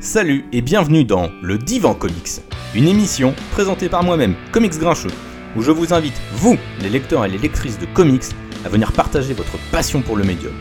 [0.00, 2.40] Salut et bienvenue dans Le Divan Comics,
[2.72, 5.10] une émission présentée par moi-même, Comics Grincheux,
[5.56, 8.22] où je vous invite, vous, les lecteurs et les lectrices de comics,
[8.64, 10.52] à venir partager votre passion pour le médium.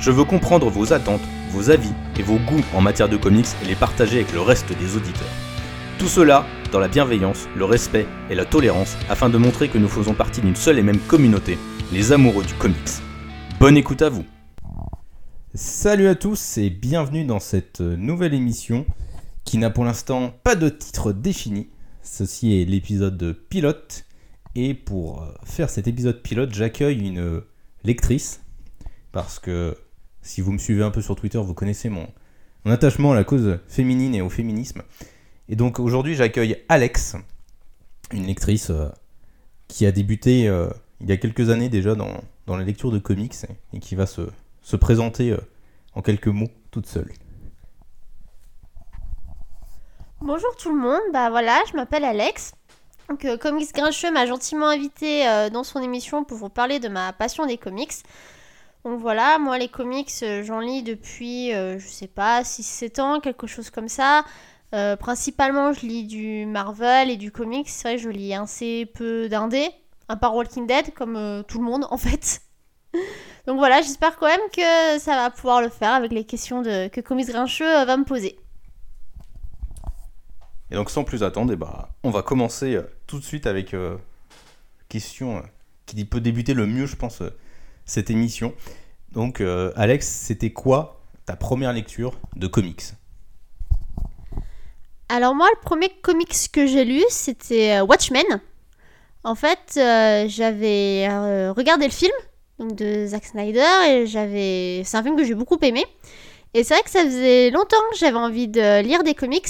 [0.00, 1.20] Je veux comprendre vos attentes,
[1.52, 4.76] vos avis et vos goûts en matière de comics et les partager avec le reste
[4.76, 5.22] des auditeurs.
[6.00, 9.88] Tout cela dans la bienveillance, le respect et la tolérance afin de montrer que nous
[9.88, 11.58] faisons partie d'une seule et même communauté,
[11.92, 12.90] les amoureux du comics.
[13.60, 14.24] Bonne écoute à vous
[15.54, 18.86] Salut à tous et bienvenue dans cette nouvelle émission
[19.44, 21.68] qui n'a pour l'instant pas de titre défini.
[22.04, 24.04] Ceci est l'épisode pilote
[24.54, 27.42] et pour faire cet épisode pilote, j'accueille une
[27.82, 28.42] lectrice
[29.10, 29.76] parce que
[30.22, 32.06] si vous me suivez un peu sur Twitter, vous connaissez mon,
[32.64, 34.82] attachement à la cause féminine et au féminisme.
[35.48, 37.16] Et donc aujourd'hui, j'accueille Alex,
[38.12, 38.88] une lectrice euh,
[39.66, 40.70] qui a débuté euh,
[41.00, 43.34] il y a quelques années déjà dans, dans la lecture de comics
[43.72, 44.22] et qui va se,
[44.62, 45.38] se présenter euh,
[45.94, 47.12] en quelques mots toute seule.
[50.20, 52.52] Bonjour tout le monde, bah voilà, je m'appelle Alex.
[53.08, 56.88] Donc, euh, Comics Grincheux m'a gentiment invité euh, dans son émission pour vous parler de
[56.88, 57.94] ma passion des comics.
[58.84, 63.68] Donc voilà, moi les comics, j'en lis depuis, je sais pas, 6-7 ans, quelque chose
[63.68, 64.24] comme ça.
[64.98, 67.68] Principalement, je lis du Marvel et du comics.
[67.68, 69.68] C'est vrai je lis assez peu d'indés,
[70.08, 72.40] à part Walking Dead, comme tout le monde en fait.
[73.46, 76.88] Donc voilà, j'espère quand même que ça va pouvoir le faire avec les questions de,
[76.88, 78.38] que Comics Grincheux euh, va me poser.
[80.70, 83.74] Et donc sans plus attendre, eh ben, on va commencer euh, tout de suite avec
[83.74, 83.96] euh,
[84.88, 85.40] question euh,
[85.86, 87.22] qui peut débuter le mieux, je pense,
[87.84, 88.54] cette émission.
[89.12, 89.40] Donc
[89.74, 92.82] Alex, c'était quoi ta première lecture de comics?
[95.08, 98.40] Alors moi, le premier comics que j'ai lu, c'était Watchmen.
[99.24, 101.08] En fait, j'avais
[101.50, 102.12] regardé le film
[102.64, 105.84] de Zack Snyder et j'avais, c'est un film que j'ai beaucoup aimé.
[106.54, 109.48] Et c'est vrai que ça faisait longtemps que j'avais envie de lire des comics,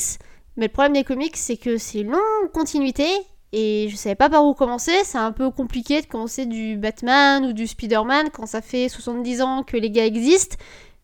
[0.56, 3.06] mais le problème des comics, c'est que c'est longue continuité
[3.52, 4.92] et je savais pas par où commencer.
[5.04, 9.42] C'est un peu compliqué de commencer du Batman ou du Spider-Man quand ça fait 70
[9.42, 10.56] ans que les gars existent.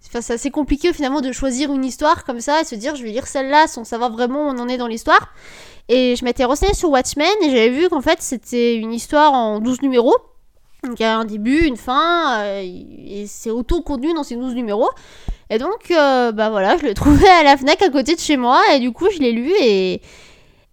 [0.08, 3.02] Enfin, c'est assez compliqué finalement de choisir une histoire comme ça et se dire je
[3.02, 5.34] vais lire celle-là sans savoir vraiment où on en est dans l'histoire.
[5.88, 9.58] Et je m'étais renseignée sur Watchmen et j'avais vu qu'en fait c'était une histoire en
[9.58, 10.16] 12 numéros.
[10.86, 14.54] Donc il y a un début, une fin, euh, et c'est auto-contenu dans ces 12
[14.54, 14.88] numéros.
[15.50, 18.36] Et donc, euh, bah voilà, je l'ai trouvé à la FNAC à côté de chez
[18.36, 20.00] moi et du coup je l'ai lu et...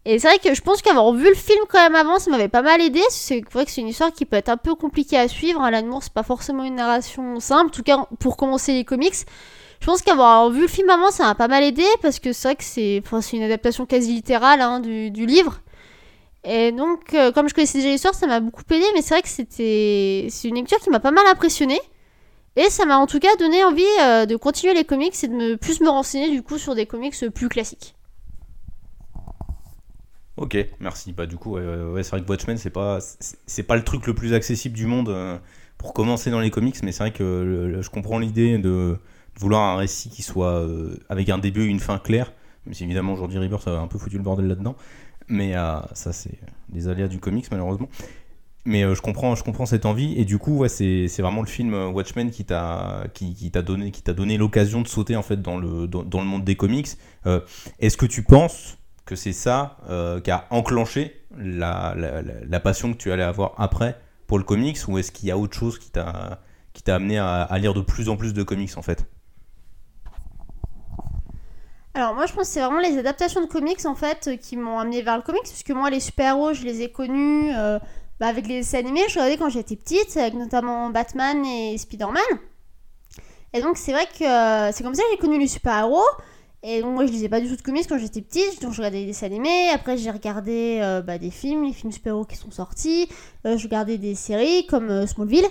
[0.05, 2.61] C'est vrai que je pense qu'avoir vu le film quand même avant, ça m'avait pas
[2.61, 2.99] mal aidé.
[3.09, 5.61] C'est vrai que c'est une histoire qui peut être un peu compliquée à suivre.
[5.61, 7.67] Alan Moore, c'est pas forcément une narration simple.
[7.67, 9.15] En tout cas, pour commencer les comics,
[9.79, 12.49] je pense qu'avoir vu le film avant, ça m'a pas mal aidé parce que c'est
[12.49, 15.61] vrai que c'est une adaptation quasi littérale hein, du livre.
[16.43, 18.85] Et donc, euh, comme je connaissais déjà l'histoire, ça m'a beaucoup aidé.
[18.93, 21.79] Mais c'est vrai que c'était c'est une lecture qui m'a pas mal impressionné.
[22.55, 25.55] Et ça m'a en tout cas donné envie euh, de continuer les comics et de
[25.55, 27.95] plus me renseigner du coup sur des comics plus classiques.
[30.37, 31.13] Ok, merci.
[31.13, 34.13] Bah du coup, ouais, c'est vrai que Watchmen, c'est pas, c'est pas le truc le
[34.13, 35.37] plus accessible du monde euh,
[35.77, 38.97] pour commencer dans les comics, mais c'est vrai que je comprends l'idée de,
[39.39, 40.63] vouloir un récit qui soit
[41.09, 42.33] avec un début et une fin claire.
[42.65, 44.75] Même si évidemment aujourd'hui Rebirth a un peu foutu le bordel là-dedans,
[45.27, 46.37] mais euh, ça c'est
[46.69, 47.89] des aléas du comics malheureusement.
[48.65, 51.73] Mais euh, je comprends, je comprends cette envie et du coup, c'est vraiment le film
[51.73, 56.21] euh, Watchmen qui t'a qui, donné donné l'occasion de sauter en fait dans le dans,
[56.21, 56.87] le monde des comics.
[57.79, 59.77] Est-ce que tu penses que c'est ça
[60.23, 64.97] qui a enclenché la, la, passion que tu allais avoir après pour le comics ou
[64.97, 66.39] est-ce qu'il y a autre chose qui t'a
[66.71, 69.05] qui t'a amené à, à lire de plus en plus de comics en fait?
[71.95, 74.57] Alors moi je pense que c'est vraiment les adaptations de comics en fait euh, qui
[74.57, 77.77] m'ont amené vers le comics puisque moi les super-héros je les ai connus euh,
[78.19, 82.39] bah, avec les dessins animés, je regardais quand j'étais petite avec notamment Batman et Spider-Man.
[83.53, 86.01] Et donc c'est vrai que euh, c'est comme ça que j'ai connu les super-héros.
[86.63, 88.77] Et donc moi je lisais pas du tout de comics quand j'étais petite, donc je
[88.77, 92.51] regardais les dessins animés, après j'ai regardé bah, des films, les films super-héros qui sont
[92.51, 93.09] sortis,
[93.43, 95.45] je regardais des séries comme Smallville.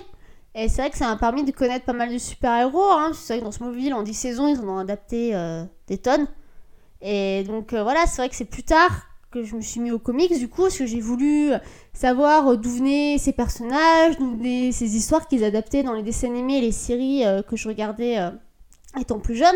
[0.55, 2.91] Et c'est vrai que ça m'a permis de connaître pas mal de super-héros.
[2.91, 3.11] Hein.
[3.13, 6.27] C'est vrai que dans Smallville, en 10 saisons, ils en ont adapté euh, des tonnes.
[7.01, 8.91] Et donc euh, voilà, c'est vrai que c'est plus tard
[9.31, 11.51] que je me suis mis aux comics, du coup, parce que j'ai voulu
[11.91, 16.27] savoir euh, d'où venaient ces personnages, d'où venaient ces histoires qu'ils adaptaient dans les dessins
[16.27, 18.19] animés et les séries que je regardais
[18.99, 19.55] étant plus jeune.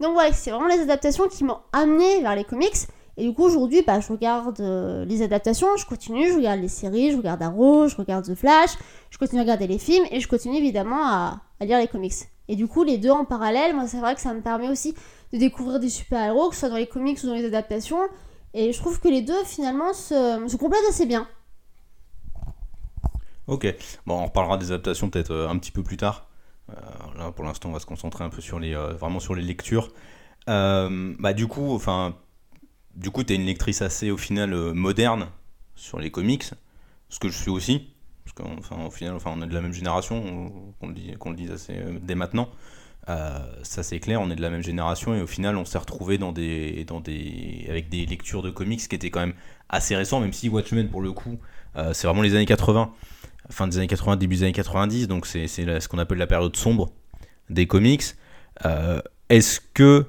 [0.00, 2.76] Donc ouais, c'est vraiment les adaptations qui m'ont amené vers les comics.
[3.16, 6.68] Et du coup, aujourd'hui, bah, je regarde euh, les adaptations, je continue, je regarde les
[6.68, 8.70] séries, je regarde Arrow, je regarde The Flash,
[9.10, 12.14] je continue à regarder les films et je continue évidemment à, lire les comics.
[12.48, 14.94] Et du coup, les deux en parallèle, moi, c'est vrai que ça me permet aussi
[15.32, 18.00] de découvrir des super-héros, que ce soit dans les comics ou dans les adaptations.
[18.52, 21.26] Et je trouve que les deux, finalement, se, complètent assez bien.
[23.46, 23.66] Ok,
[24.06, 26.28] bon, on reparlera des adaptations peut-être euh, un petit peu plus tard.
[26.70, 26.74] Euh,
[27.18, 29.90] là, pour l'instant, on va se concentrer un peu sur les, vraiment sur les lectures.
[30.46, 32.16] Bah du coup, enfin,
[32.96, 35.28] du coup, t'es une lectrice assez au final euh, moderne
[35.74, 36.44] sur les comics,
[37.08, 37.88] ce que je suis aussi,
[38.24, 40.88] parce qu'enfin au final, enfin, on est de la même génération, qu'on
[41.30, 42.48] le dise, assez euh, dès maintenant.
[43.10, 45.76] Euh, ça c'est clair, on est de la même génération et au final on s'est
[45.76, 49.34] retrouvé dans des, dans des, avec des lectures de comics qui étaient quand même
[49.68, 51.38] assez récents, même si Watchmen pour le coup
[51.92, 52.94] c'est vraiment les années 80,
[53.50, 56.56] fin des années 80, début des années 90, donc c'est ce qu'on appelle la période
[56.56, 56.92] sombre
[57.50, 58.04] des comics.
[59.28, 60.06] Est-ce que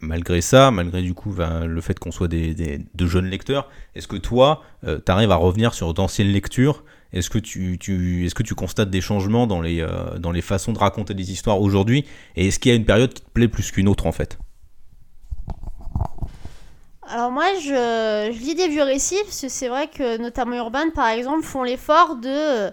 [0.00, 4.08] malgré ça, malgré du coup ben, le fait qu'on soit des, de jeunes lecteurs, est-ce
[4.08, 6.84] que toi tu arrives à revenir sur d'anciennes lectures?
[7.12, 7.78] Est-ce que tu,
[8.24, 11.32] est-ce que tu constates des changements dans les, euh, dans les façons de raconter des
[11.32, 12.04] histoires aujourd'hui?
[12.36, 14.38] Et est-ce qu'il y a une période qui te plaît plus qu'une autre en fait?
[17.10, 21.08] Alors moi, je, lis des vieux récits, parce que c'est vrai que notamment Urban, par
[21.08, 22.68] exemple, font l'effort de,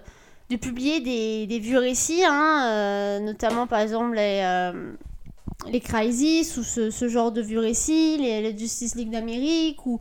[0.50, 4.92] de publier des, des vieux récits, hein, euh, notamment par exemple les, euh,
[5.70, 9.98] les Crisis, ou ce, ce genre de vieux récits, les, Justice League d'Amérique, ou...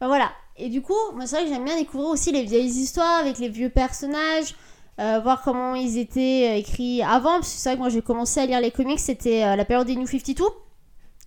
[0.00, 0.30] ben voilà.
[0.56, 3.38] Et du coup, moi c'est vrai que j'aime bien découvrir aussi les vieilles histoires avec
[3.38, 4.54] les vieux personnages,
[4.98, 8.02] euh, voir comment ils étaient euh, écrits avant, parce que c'est vrai que moi j'ai
[8.02, 10.44] commencé à lire les comics, c'était euh, la période des New 52.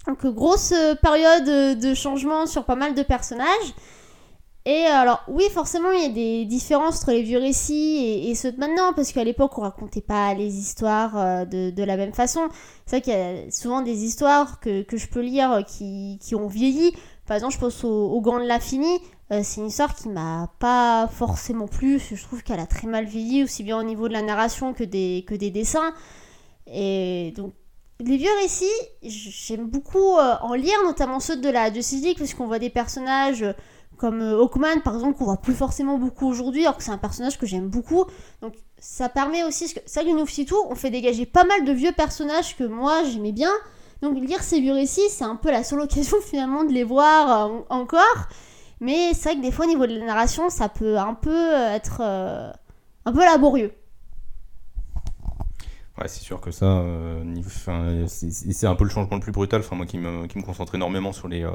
[0.07, 0.73] Donc grosse
[1.03, 3.73] période de changement sur pas mal de personnages.
[4.65, 8.51] Et alors oui, forcément, il y a des différences entre les vieux récits et, ceux
[8.51, 12.13] de maintenant, parce qu'à l'époque, on racontait pas les histoires euh, de, de la même
[12.13, 12.41] façon.
[12.85, 13.15] C'est vrai qu'il y
[13.47, 16.91] a souvent des histoires que, que je peux lire euh, qui, qui ont vieilli.
[17.25, 18.99] Par exemple, je pense au, au de l'Infini.
[19.31, 21.99] Euh, c'est une histoire qui m'a pas forcément plu.
[21.99, 24.83] Je trouve qu'elle a très mal vieilli, aussi bien au niveau de la narration que
[24.83, 25.93] des, que des dessins.
[26.67, 27.53] Et donc,
[28.01, 28.65] les vieux récits,
[29.03, 33.43] j'aime beaucoup en lire, notamment ceux de la Justice League, parce qu'on voit des personnages
[33.99, 36.97] comme euh, Hawkman, par exemple, qu'on voit plus forcément beaucoup aujourd'hui, alors que c'est un
[36.97, 38.05] personnage que j'aime beaucoup.
[38.41, 41.91] Donc ça permet aussi, que ça, New tout, on fait dégager pas mal de vieux
[41.91, 43.51] personnages que moi j'aimais bien.
[44.01, 47.51] Donc lire ces vieux récits, c'est un peu la seule occasion finalement de les voir
[47.51, 48.29] euh, encore.
[48.79, 51.29] Mais c'est vrai que des fois, au niveau de la narration, ça peut un peu
[51.29, 53.73] euh, être un peu laborieux.
[55.97, 56.81] Ouais, c'est sûr que ça,
[58.07, 59.59] c'est un peu le changement le plus brutal.
[59.59, 61.45] Enfin, moi qui me, qui me concentre énormément sur les,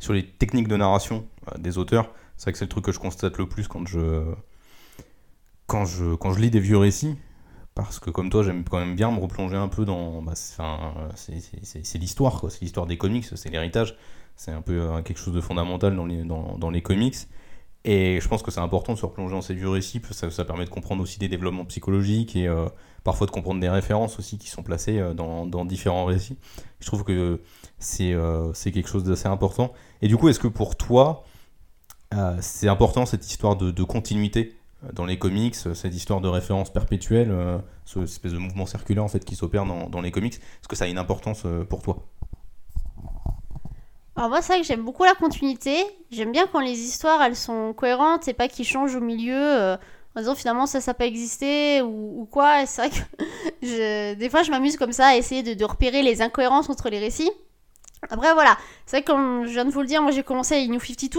[0.00, 2.92] sur les techniques de narration euh, des auteurs, c'est vrai que c'est le truc que
[2.92, 4.24] je constate le plus quand je,
[5.66, 7.16] quand je, quand je lis des vieux récits.
[7.76, 10.22] Parce que comme toi, j'aime quand même bien me replonger un peu dans.
[10.22, 12.44] Bah, c'est l'histoire.
[12.50, 13.96] C'est l'histoire des comics, c'est l'héritage.
[14.34, 17.16] C'est un peu euh, quelque chose de fondamental dans les, dans, dans les comics.
[17.84, 20.30] Et je pense que c'est important de se replonger dans ces vieux récits, parce que
[20.30, 22.68] ça, permet de comprendre aussi des développements psychologiques et euh,
[23.04, 26.36] parfois de comprendre des références aussi qui sont placées euh, dans, différents récits.
[26.80, 27.40] Je trouve que
[27.78, 29.72] c'est euh, quelque chose d'assez important.
[30.02, 31.24] Et du coup, est-ce que pour toi,
[32.14, 34.56] euh, c'est important cette histoire de, continuité
[34.94, 37.34] dans les comics, cette histoire de référence perpétuelle,
[37.84, 40.34] ce espèce de mouvement circulaire en fait qui s'opère dans, les comics?
[40.34, 42.06] Est-ce que ça a une importance pour toi?
[44.20, 45.82] Alors moi, c'est vrai que j'aime beaucoup la continuité.
[46.10, 49.78] J'aime bien quand les histoires, elles sont cohérentes et pas qu'ils changent au milieu euh,
[50.14, 52.66] en disant finalement ça, ça n'a pas existé ou, ou quoi.
[52.66, 53.24] C'est vrai que
[53.62, 56.98] je- des fois, je m'amuse comme ça à essayer de, repérer les incohérences entre les
[56.98, 57.30] récits.
[58.10, 58.58] Après, voilà.
[58.84, 60.78] C'est vrai que comme je viens de vous le dire, moi j'ai commencé à New
[60.78, 61.18] 52.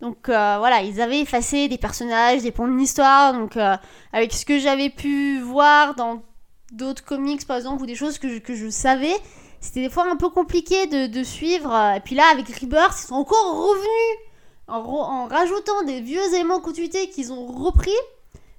[0.00, 3.32] Donc euh, voilà, ils avaient effacé des personnages, des points de l'histoire.
[3.32, 3.76] Donc euh,
[4.12, 6.22] avec ce que j'avais pu voir dans
[6.70, 9.16] d'autres comics par exemple ou des choses que que je savais,
[9.60, 11.72] c'était des fois un peu compliqué de, suivre.
[11.96, 14.28] Et puis là, avec Rebirth, ils sont encore revenus
[14.68, 17.90] en, rajoutant des vieux éléments continuité qu'ils ont repris.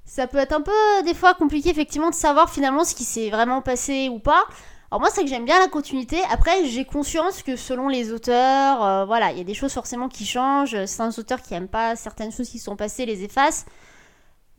[0.05, 0.71] Ça peut être un peu
[1.05, 4.43] des fois compliqué effectivement de savoir finalement ce qui s'est vraiment passé ou pas.
[4.91, 6.17] Alors moi c'est que j'aime bien la continuité.
[6.31, 10.09] Après j'ai conscience que selon les auteurs, euh, voilà, il y a des choses forcément
[10.09, 10.83] qui changent.
[10.85, 13.65] Certains auteurs qui aiment pas certaines choses qui sont passées les effacent.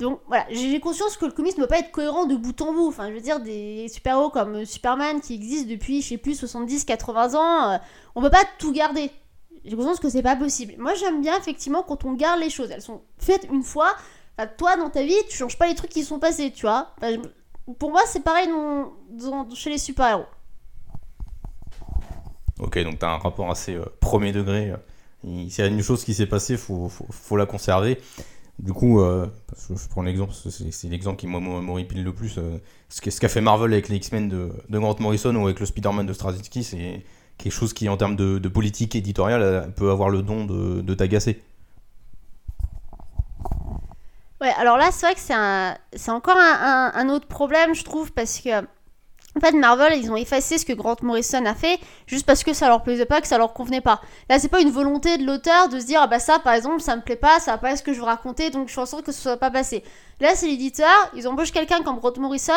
[0.01, 2.73] Donc voilà, j'ai conscience que le comics ne peut pas être cohérent de bout en
[2.73, 2.89] bout.
[2.89, 6.43] Enfin, je veux dire, des super-héros comme euh, Superman qui existent depuis, je sais plus,
[6.43, 7.79] 70-80 ans, euh,
[8.15, 9.11] on peut pas tout garder.
[9.65, 10.75] J'ai conscience que c'est pas possible.
[10.79, 12.71] Moi, j'aime bien effectivement quand on garde les choses.
[12.71, 13.93] Elles sont faites une fois.
[14.57, 16.95] Toi, dans ta vie, tu changes pas les trucs qui sont passés, tu vois.
[17.79, 20.25] Pour moi, c'est pareil dans- chez les super-héros.
[22.59, 24.73] Ok, donc tu as un rapport assez euh, premier degré.
[25.25, 28.01] Il- S'il y a une chose qui s'est passée, faut, faut la conserver.
[28.63, 29.27] Du coup, euh,
[29.71, 32.37] je prends l'exemple, c'est l'exemple qui m'horripile le plus.
[32.37, 32.59] euh,
[32.91, 36.13] ce qu'a fait Marvel avec les X-Men de, Grant Morrison ou avec le Spider-Man de
[36.13, 37.03] Straczynski, c'est
[37.39, 41.43] quelque chose qui, en termes de, politique éditoriale, euh, peut avoir le don de, t'agacer.
[44.43, 48.51] Ouais, alors là, c'est vrai que c'est encore un autre problème, je trouve, parce que
[49.37, 52.53] en fait, Marvel, ils ont effacé ce que Grant Morrison a fait juste parce que
[52.53, 54.01] ça leur plaisait pas, que ça leur convenait pas.
[54.29, 56.81] Là, c'est pas une volonté de l'auteur de se dire, ah bah ça, par exemple,
[56.81, 58.75] ça me plaît pas, ça va pas être ce que je veux raconter, donc je
[58.75, 59.85] fais en sorte que ce soit pas passé.
[60.21, 62.53] Là, c'est l'éditeur, ils embauchent quelqu'un comme Grant Morrison,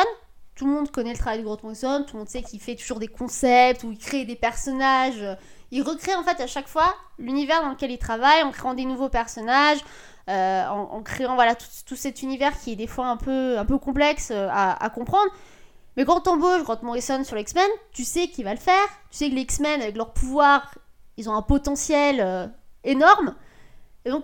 [0.55, 2.75] tout le monde connaît le travail de Grant Morrison, tout le monde sait qu'il fait
[2.75, 5.23] toujours des concepts, où il crée des personnages.
[5.71, 8.85] Il recrée en fait à chaque fois l'univers dans lequel il travaille, en créant des
[8.85, 9.79] nouveaux personnages,
[10.29, 13.77] euh, en, créant voilà tout, cet univers qui est des fois un peu, un peu
[13.77, 15.29] complexe euh, à, comprendre.
[15.97, 18.87] Mais quand t'embauches Grant Morrison sur l'X-Men, tu sais qu'il va le faire.
[19.11, 20.73] Tu sais que les X-Men, avec leur pouvoir,
[21.17, 22.47] ils ont un potentiel euh,
[22.83, 23.35] énorme.
[24.05, 24.23] Et donc,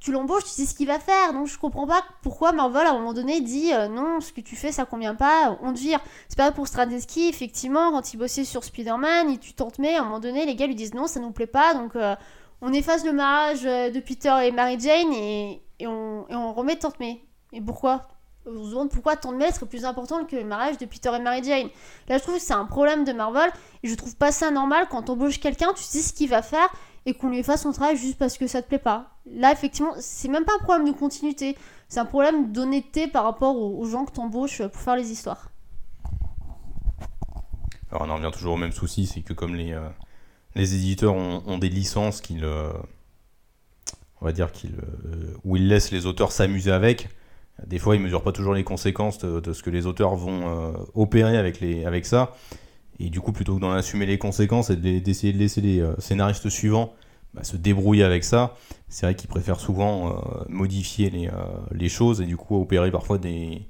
[0.00, 1.34] tu l'embauches, tu sais ce qu'il va faire.
[1.34, 4.40] Donc je comprends pas pourquoi Marvel à un moment donné dit euh, non, ce que
[4.40, 6.00] tu fais ça convient pas, on te vire.
[6.28, 10.00] C'est pas pour Straczynski, effectivement, quand il bossait sur Spider-Man, il tu tentes mais à
[10.00, 12.16] un moment donné les gars lui disent non, ça nous plaît pas, donc euh,
[12.62, 16.98] on efface le mariage de Peter et Mary Jane et, on, et on remet Tante
[16.98, 17.22] May.
[17.52, 18.08] Et pourquoi?
[18.46, 21.20] On se demande pourquoi Tante May serait plus important que le mariage de Peter et
[21.20, 21.68] Mary Jane.
[22.08, 23.50] Là, je trouve que c'est un problème de Marvel
[23.82, 26.42] et je trouve pas ça normal quand on embauche quelqu'un, tu sais ce qu'il va
[26.42, 26.68] faire
[27.06, 29.10] et qu'on lui fasse son travail juste parce que ça te plaît pas.
[29.26, 31.56] Là, effectivement, c'est même pas un problème de continuité,
[31.88, 35.50] c'est un problème d'honnêteté par rapport aux, gens que t'embauches pour faire les histoires.
[37.90, 39.88] Alors, on en revient toujours au même souci, c'est que comme les, euh,
[40.54, 42.44] les éditeurs ont, des licences qu'ils.
[42.44, 42.72] Euh,
[44.20, 44.76] on va dire qu'ils.
[44.76, 47.08] Euh, où ils laissent les auteurs s'amuser avec,
[47.66, 51.36] des fois ils mesurent pas toujours les conséquences de, ce que les auteurs vont opérer
[51.36, 52.32] avec, les, avec ça.
[53.00, 55.94] Et du coup, plutôt que d'en assumer les conséquences et d'essayer de, laisser les euh,
[55.98, 56.92] scénaristes suivants
[57.32, 58.56] bah, se débrouiller avec ça,
[58.88, 63.16] c'est vrai qu'ils préfèrent souvent euh, modifier les, euh, choses et du coup opérer parfois
[63.16, 63.62] des,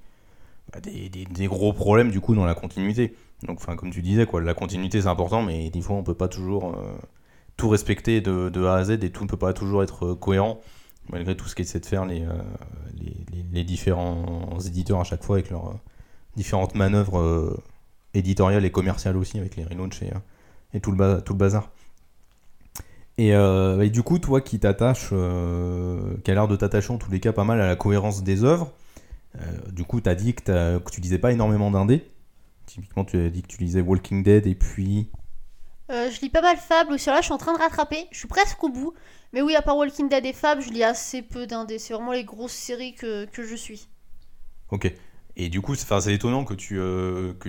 [0.73, 3.15] bah, des, des, gros problèmes du coup dans la continuité.
[3.47, 6.15] Donc, enfin, comme tu disais, quoi, la continuité c'est important, mais des fois on peut
[6.15, 6.77] pas toujours
[7.57, 10.61] tout respecter de, A à Z et tout ne peut pas toujours être cohérent
[11.13, 12.25] malgré tout ce qu'essaient de faire les,
[13.53, 15.79] les, différents éditeurs à chaque fois avec leurs
[16.37, 17.57] différentes manœuvres
[18.15, 20.11] éditorial et commercial aussi, avec les relaunchs et,
[20.75, 21.71] et tout, le bazar.
[23.19, 27.11] Euh, et, du coup, toi qui t'attaches, euh, qui a l'air de t'attacher en tous
[27.11, 28.73] les cas pas mal à la cohérence des œuvres,
[29.37, 32.05] euh, du coup, tu dit que, que tu lisais pas énormément d'indés.
[32.67, 35.09] Typiquement, tu as dit que tu lisais Walking Dead et puis.
[35.91, 38.29] Je lis pas mal Fable, sur là je suis en train de rattraper, je suis
[38.29, 38.95] presque au bout.
[39.33, 41.79] Mais oui, à part Walking Dead et Fable, je lis assez peu d'indés.
[41.79, 43.89] C'est vraiment les grosses séries que, je suis.
[44.71, 44.93] Ok.
[45.37, 47.49] Et du coup, c'est étonnant que tu euh, que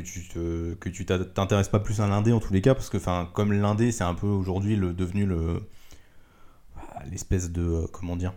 [0.90, 2.98] tu t'intéresses pas plus à l'indé en tous les cas parce que
[3.34, 5.62] comme l'indé c'est un peu aujourd'hui devenu le
[7.10, 8.34] l'espèce de euh, comment dire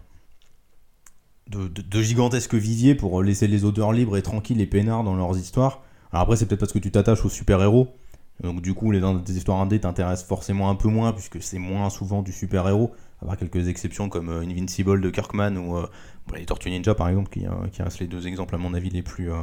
[1.49, 5.37] de, de, gigantesque vivier pour laisser les auteurs libres et tranquilles et peinards dans leurs
[5.37, 5.83] histoires.
[6.11, 7.95] Alors après c'est peut-être parce que tu t'attaches aux super héros.
[8.43, 9.01] Donc du coup les,
[9.31, 13.27] histoires indé t'intéressent forcément un peu moins puisque c'est moins souvent du super héros à
[13.27, 15.87] part quelques exceptions comme euh, Invincible de Kirkman ou euh,
[16.35, 19.03] les Tortues Ninja par exemple, qui, qui, restent les deux exemples à mon avis les
[19.03, 19.37] plus, euh,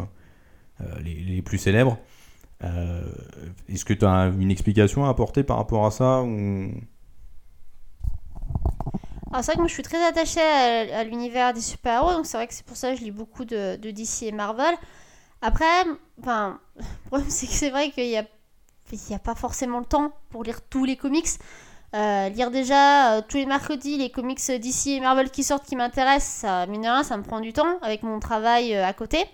[1.03, 1.97] les, plus célèbres.
[3.69, 6.23] Est-ce que tu as une explication à apporter par rapport à ça
[9.33, 12.47] c'est vrai que moi je suis très attachée à, l'univers des super-héros, donc c'est vrai
[12.47, 14.75] que c'est pour ça que je lis beaucoup de, de DC et Marvel.
[15.41, 16.57] Après, le
[17.07, 18.25] problème c'est que c'est vrai qu'il n'y a,
[19.11, 21.27] a pas forcément le temps pour lire tous les comics.
[21.93, 25.75] Euh, lire déjà euh, tous les mercredis les comics DC et Marvel qui sortent qui
[25.75, 29.25] m'intéressent, ça, mine ça me prend du temps avec mon travail euh, à côté.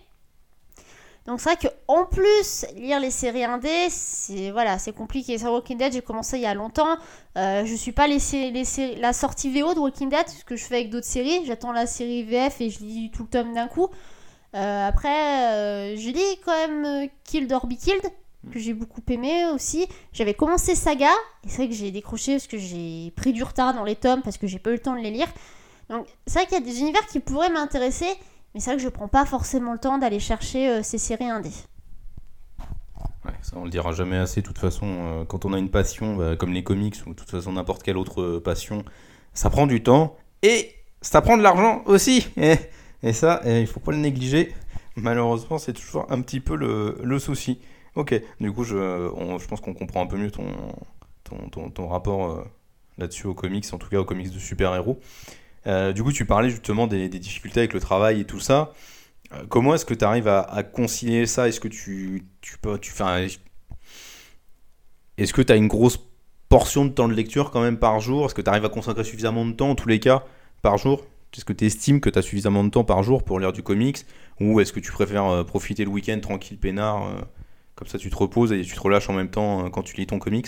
[1.27, 5.37] Donc c'est vrai que en plus lire les séries indées, c'est voilà, c'est compliqué.
[5.37, 6.97] Sur Walking Dead, j'ai commencé il y a longtemps.
[7.35, 11.05] je suis pas la sortie VO de Walking Dead, ce que je fais avec d'autres
[11.05, 11.45] séries.
[11.45, 13.89] J'attends la série VF et je lis tout le tome d'un coup.
[14.53, 18.09] après, je lis quand même Kill or Killed,
[18.47, 19.87] que j'ai beaucoup aimé aussi.
[20.13, 21.09] J'avais commencé Saga,
[21.43, 24.21] et c'est vrai que j'ai décroché parce que j'ai pris du retard dans les tomes
[24.21, 25.27] parce que j'ai pas eu le temps de les lire.
[25.89, 28.07] Donc c'est vrai qu'il y a des univers qui pourraient m'intéresser,
[28.53, 31.29] mais c'est vrai que je prends pas forcément le temps d'aller chercher euh, ces séries
[31.29, 31.49] indées.
[33.25, 34.41] Ouais, ça on le dira jamais assez.
[34.41, 37.15] De toute façon, euh, quand on a une passion bah, comme les comics ou de
[37.15, 38.83] toute façon n'importe quelle autre euh, passion,
[39.33, 42.27] ça prend du temps et ça prend de l'argent aussi.
[42.37, 42.55] Et,
[43.03, 44.53] et ça, il il faut pas le négliger.
[44.95, 47.59] Malheureusement, c'est toujours un petit peu le souci.
[47.97, 49.09] Ok, du coup, je,
[49.47, 50.45] pense qu'on comprend un peu mieux ton,
[51.73, 52.45] ton, rapport euh,
[52.99, 54.99] là-dessus aux comics, en tout cas aux comics de super-héros.
[55.65, 58.71] Euh, du coup, tu parlais justement des, des, difficultés avec le travail et tout ça.
[59.33, 61.47] Euh, comment est-ce que tu arrives à, concilier ça?
[61.47, 62.77] Est-ce que tu, tu peux.
[62.77, 62.93] Tu,
[65.17, 65.99] est-ce que tu as une grosse
[66.49, 68.27] portion de temps de lecture quand même par jour?
[68.27, 70.23] Est-ce que tu arrives à consacrer suffisamment de temps, en tous les cas,
[70.61, 71.03] par jour?
[71.35, 73.63] Est-ce que tu estimes que tu as suffisamment de temps par jour pour lire du
[73.63, 74.05] comics?
[74.39, 77.09] Ou est-ce que tu préfères profiter le week-end tranquille, peinard
[77.77, 79.95] comme ça, tu te reposes et tu te relâches en même temps euh, quand tu
[79.95, 80.47] lis ton comics.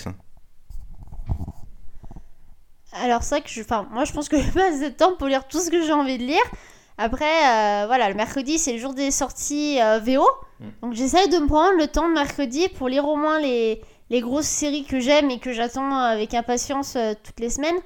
[2.91, 5.15] Alors, c'est vrai que je, enfin, moi, je pense que j'ai pas assez de temps
[5.15, 6.43] pour lire tout ce que j'ai envie de lire.
[6.97, 10.27] Après, euh, voilà, le mercredi, c'est le jour des sorties euh, VO.
[10.59, 10.65] Mm.
[10.81, 14.21] Donc, j'essaye de me prendre le temps de mercredi pour lire au moins les, les
[14.21, 17.77] grosses séries que j'aime et que j'attends avec impatience toutes les semaines.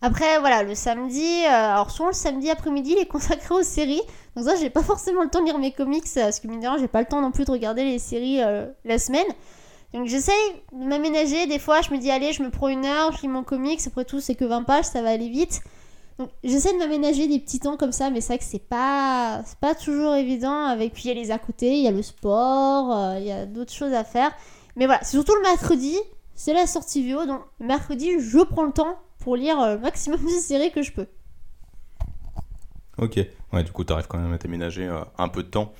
[0.00, 4.00] Après, voilà, le samedi, euh, alors souvent le samedi après-midi, il est consacré aux séries.
[4.36, 6.60] Donc ça, j'ai pas forcément le temps de lire mes comics, euh, parce que mine
[6.60, 9.26] de rien, j'ai pas le temps non plus de regarder les séries euh, la semaine.
[9.94, 10.34] Donc j'essaye
[10.72, 13.28] de m'aménager, des fois je me dis allez, je me prends une heure, je lis
[13.28, 15.62] mon comics, après tout c'est que 20 pages, ça va aller vite.
[16.18, 19.42] Donc j'essaie de m'aménager des petits temps comme ça, mais c'est vrai que c'est pas,
[19.62, 20.66] pas toujours évident.
[20.66, 23.32] Avec puis il y a les à côté, il y a le sport, il y
[23.32, 24.30] a d'autres choses à faire.
[24.76, 25.96] Mais voilà, c'est surtout le mercredi,
[26.34, 30.22] c'est la sortie vidéo, donc mercredi je prends le temps pour lire euh, le maximum
[30.22, 31.06] de séries que je peux.
[32.98, 33.20] Ok,
[33.52, 35.72] ouais, du coup, tu arrives quand même à t'aménager euh, un peu de temps.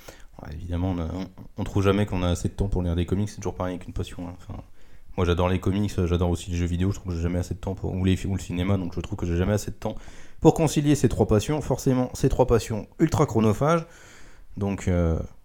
[0.53, 1.27] Évidemment, on,
[1.57, 3.75] on trouve jamais qu'on a assez de temps pour lire des comics, c'est toujours pareil
[3.75, 4.27] avec une passion.
[4.27, 4.53] hein.
[5.17, 7.39] Moi, j'adore les comics, euh, j'adore aussi les jeux vidéo, je trouve que j'ai jamais
[7.39, 7.93] assez de temps pour.
[7.93, 9.95] ou, les, ou le cinéma, donc je trouve que j'ai jamais assez de temps
[10.39, 11.59] pour concilier ces trois passions.
[11.59, 13.85] Forcément, ces trois passions ultra chronophages.
[14.55, 14.89] Donc,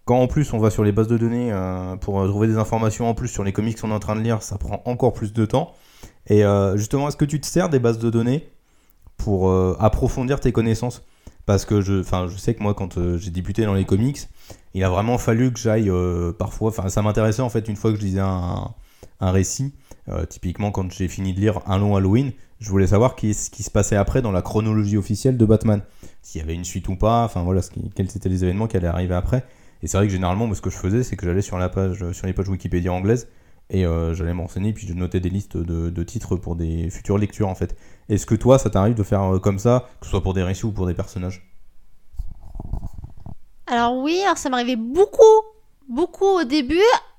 [0.05, 1.51] quand en plus on va sur les bases de données
[1.99, 4.41] pour trouver des informations en plus sur les comics qu'on est en train de lire,
[4.41, 5.73] ça prend encore plus de temps.
[6.27, 8.49] Et euh, justement, est-ce que tu te sers des bases de données
[9.17, 11.03] pour euh, approfondir tes connaissances?
[11.45, 14.17] Parce que je, je sais que moi, quand euh, j'ai débuté dans les comics,
[14.73, 15.91] il a vraiment fallu que j'aille
[16.37, 16.69] parfois.
[16.69, 18.73] Enfin, ça m'intéressait en fait une fois que je lisais un,
[19.21, 19.73] récit.
[20.29, 23.63] Typiquement, quand j'ai fini de lire Un long Halloween, je voulais savoir qui- ce qui
[23.63, 25.81] se passait après dans la chronologie officielle de Batman.
[26.21, 28.77] S'il y avait une suite ou pas, enfin voilà, ce quels étaient les événements qui
[28.77, 29.43] allaient arriver après.
[29.81, 31.57] Et c'est vrai que généralement, moi, ce que je faisais, c'est que j'allais sur,
[32.13, 33.27] sur les pages Wikipédia anglaises
[33.69, 36.89] et euh, j'allais me renseigner, puis je notais des listes de, de titres pour des
[36.89, 37.75] futures lectures en fait.
[38.09, 40.43] Est-ce que toi, ça t'arrive de faire euh, comme ça, que ce soit pour des
[40.43, 41.51] récits ou pour des personnages?
[43.67, 45.23] Alors oui, alors ça m'arrivait beaucoup,
[45.89, 46.77] beaucoup au début,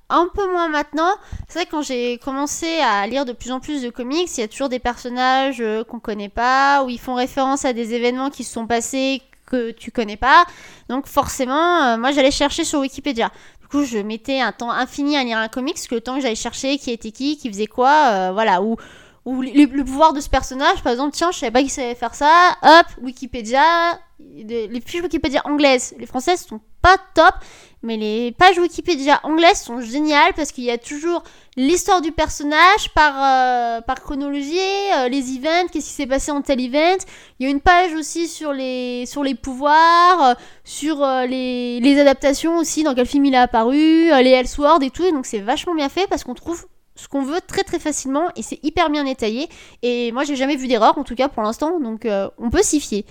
[0.08, 1.10] un peu moins maintenant.
[1.48, 4.40] C'est vrai que quand j'ai commencé à lire de plus en plus de comics, il
[4.40, 7.94] y a toujours des personnages euh, qu'on connaît pas, où ils font référence à des
[7.94, 10.44] événements qui se sont passés que tu connais pas.
[10.88, 13.30] Donc forcément, euh, moi j'allais chercher sur Wikipédia.
[13.60, 16.20] Du coup, je mettais un temps infini à lire un comics, que le temps que
[16.20, 18.76] j'allais chercher qui était qui, qui faisait quoi, euh, voilà, ou
[19.24, 21.96] ou le, le pouvoir de ce personnage, par exemple, tiens, je savais pas qu'il savait
[21.96, 27.34] faire ça, hop, Wikipédia, les, les fiches Wikipédia anglaises, les françaises sont pas top,
[27.82, 31.24] mais les pages Wikipédia anglaises sont géniales parce qu'il y a toujours
[31.56, 34.56] l'histoire du personnage par, euh, par chronologie,
[34.94, 36.98] euh, les events, qu'est-ce qui s'est passé en tel event.
[37.40, 41.98] Il y a une page aussi sur les, sur les pouvoirs, euh, sur les, les
[41.98, 45.04] adaptations aussi, dans quel film il a apparu, les Elseworlds et tout.
[45.04, 48.28] Et donc c'est vachement bien fait parce qu'on trouve ce qu'on veut très très facilement
[48.36, 49.48] et c'est hyper bien détaillé.
[49.82, 52.06] Et moi j'ai jamais vu d'erreur en tout cas pour l'instant, donc
[52.38, 53.04] on peut s'y fier.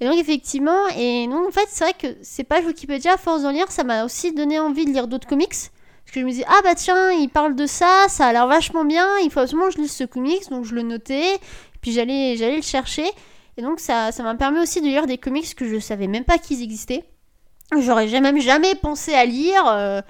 [0.00, 3.42] Et donc effectivement, et donc en fait c'est vrai que ces pages Wikipédia, à force
[3.42, 5.48] d'en lire, ça m'a aussi donné envie de lire d'autres comics.
[5.48, 8.46] Parce que je me dis, ah bah tiens, il parle de ça, ça a l'air
[8.46, 11.38] vachement bien, il faut absolument que je lise ce comics, donc je le notais,
[11.80, 13.06] puis j'allais, j'allais le chercher.
[13.56, 16.24] Et donc ça, ça m'a permis aussi de lire des comics que je savais même
[16.24, 17.04] pas qu'ils existaient.
[17.76, 19.66] J'aurais jamais- jamais pensé à lire.
[19.66, 20.00] euh,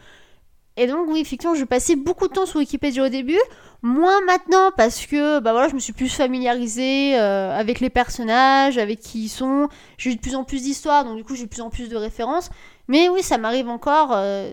[0.76, 3.40] et donc oui, effectivement, je passais beaucoup de temps sur Wikipédia au début,
[3.82, 8.76] moins maintenant parce que bah voilà, je me suis plus familiarisée euh, avec les personnages,
[8.76, 9.68] avec qui ils sont.
[9.96, 11.88] J'ai eu de plus en plus d'histoires, donc du coup j'ai de plus en plus
[11.88, 12.50] de références.
[12.88, 14.52] Mais oui, ça m'arrive encore euh,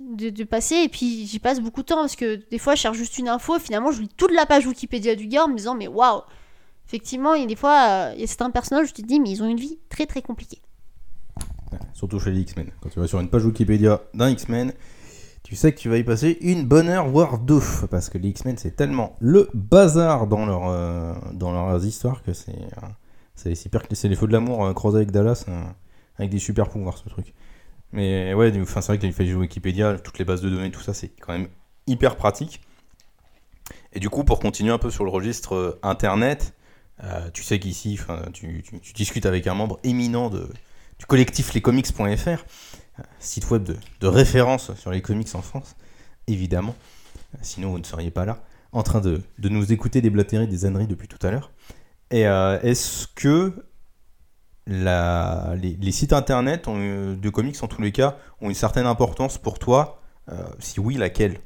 [0.00, 2.96] de, passer et puis j'y passe beaucoup de temps parce que des fois je cherche
[2.98, 5.56] juste une info et finalement je lis toute la page Wikipédia du gars en me
[5.56, 6.20] disant mais waouh,
[6.86, 9.20] effectivement, il y a des fois euh, il y a certains personnages, je te dis
[9.20, 10.60] mais ils ont une vie très très compliquée.
[11.94, 12.70] Surtout chez les X-Men.
[12.82, 14.74] Quand tu vas sur une page Wikipédia d'un X-Men,
[15.42, 17.60] tu sais que tu vas y passer une bonne heure, voire deux.
[17.90, 22.32] Parce que les X-Men, c'est tellement le bazar dans, leur, euh, dans leurs histoires que
[22.32, 22.52] c'est.
[22.52, 22.86] euh,
[23.34, 25.64] c'est super c'est les feux de l'amour euh, croisés avec Dallas, euh,
[26.16, 27.34] avec des super pouvoirs, ce truc.
[27.92, 30.94] Mais ouais, c'est vrai que les pages Wikipédia, toutes les bases de données, tout ça,
[30.94, 31.48] c'est quand même
[31.86, 32.60] hyper pratique.
[33.92, 36.54] Et du coup, pour continuer un peu sur le registre internet,
[37.34, 38.00] tu sais qu'ici,
[38.32, 42.44] tu, discutes avec un membre éminent du collectif lescomics.fr,
[43.18, 43.68] site web
[44.00, 45.76] de, référence sur les comics en France,
[46.26, 46.74] évidemment.
[47.40, 51.08] Sinon, vous ne seriez pas là, en train de, nous écouter déblatérer des âneries depuis
[51.08, 51.50] tout à l'heure.
[52.10, 53.64] Et euh, est-ce que
[54.66, 59.58] les, sites internet euh, de comics, en tous les cas, ont une certaine importance pour
[59.58, 60.02] toi?
[60.30, 61.40] Euh, Si oui, laquelle?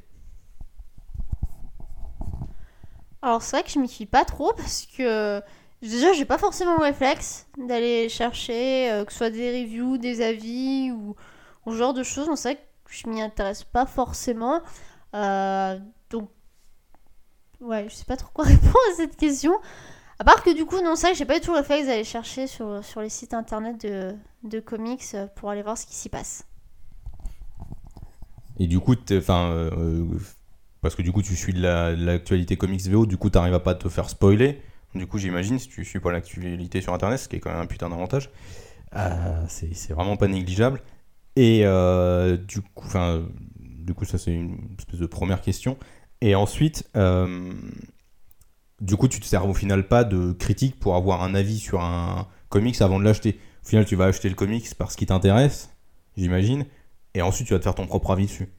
[3.21, 5.41] Alors c'est vrai que je m'y fie pas trop parce que
[5.81, 10.91] déjà j'ai pas forcément le réflexe d'aller chercher que ce soit des reviews, des avis
[10.91, 11.15] ou
[11.71, 12.29] ce genre de choses.
[12.35, 14.61] C'est vrai que je m'y intéresse pas forcément.
[15.15, 16.29] Euh, donc
[17.61, 19.53] ouais, je sais pas trop quoi répondre à cette question.
[20.19, 22.47] À part que du coup non que j'ai pas du tout le réflexe d'aller chercher
[22.47, 26.09] sur, sur les sites internet de, de comics euh, pour aller voir ce qui s'y
[26.09, 26.43] passe.
[28.59, 30.03] Et du coup, enfin, euh,
[30.81, 33.53] parce que du coup, tu suis de la- de l'actualité comics VO, du coup, t'arrives
[33.53, 34.59] à pas te faire spoiler.
[34.95, 37.59] Du coup, j'imagine, si tu suis pas l'actualité sur Internet, ce qui est quand même
[37.61, 38.31] un putain d'avantage,
[39.47, 40.81] c'est vraiment pas négligeable.
[41.37, 45.77] Et euh, du coup, ça c'est une espèce de première question.
[46.19, 47.53] Et ensuite, euh,
[48.81, 51.83] du coup, tu te sers au final pas de critique pour avoir un avis sur
[51.83, 53.39] un comics avant de l'acheter.
[53.63, 55.69] Au final, tu vas acheter le comics parce qu'il t'intéresse,
[56.17, 56.65] j'imagine,
[57.13, 58.51] et ensuite tu vas te faire ton propre avis dessus.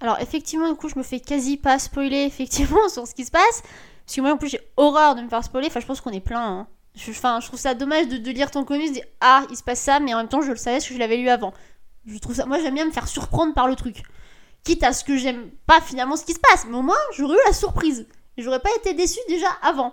[0.00, 3.30] Alors effectivement, du coup, je me fais quasi pas spoiler effectivement sur ce qui se
[3.30, 3.62] passe.
[4.06, 5.66] Parce que moi, en plus, j'ai horreur de me faire spoiler.
[5.66, 6.60] Enfin, je pense qu'on est plein.
[6.60, 6.68] Hein.
[6.94, 9.62] Je, enfin, je trouve ça dommage de, lire ton comics, de dire ah, il se
[9.62, 11.52] passe ça, mais en même temps, je le savais parce que je l'avais lu avant.
[12.06, 12.46] Je trouve ça.
[12.46, 14.02] Moi, j'aime bien me faire surprendre par le truc.
[14.62, 17.34] Quitte à ce que j'aime pas finalement ce qui se passe, mais au moins, j'aurais
[17.34, 18.06] eu la surprise.
[18.38, 19.90] J'aurais pas été déçue déjà avant.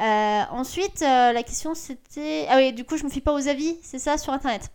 [0.00, 2.46] Euh, ensuite, euh, la question c'était.
[2.48, 4.70] Ah oui, du coup, je me fie pas aux avis, c'est ça, sur internet.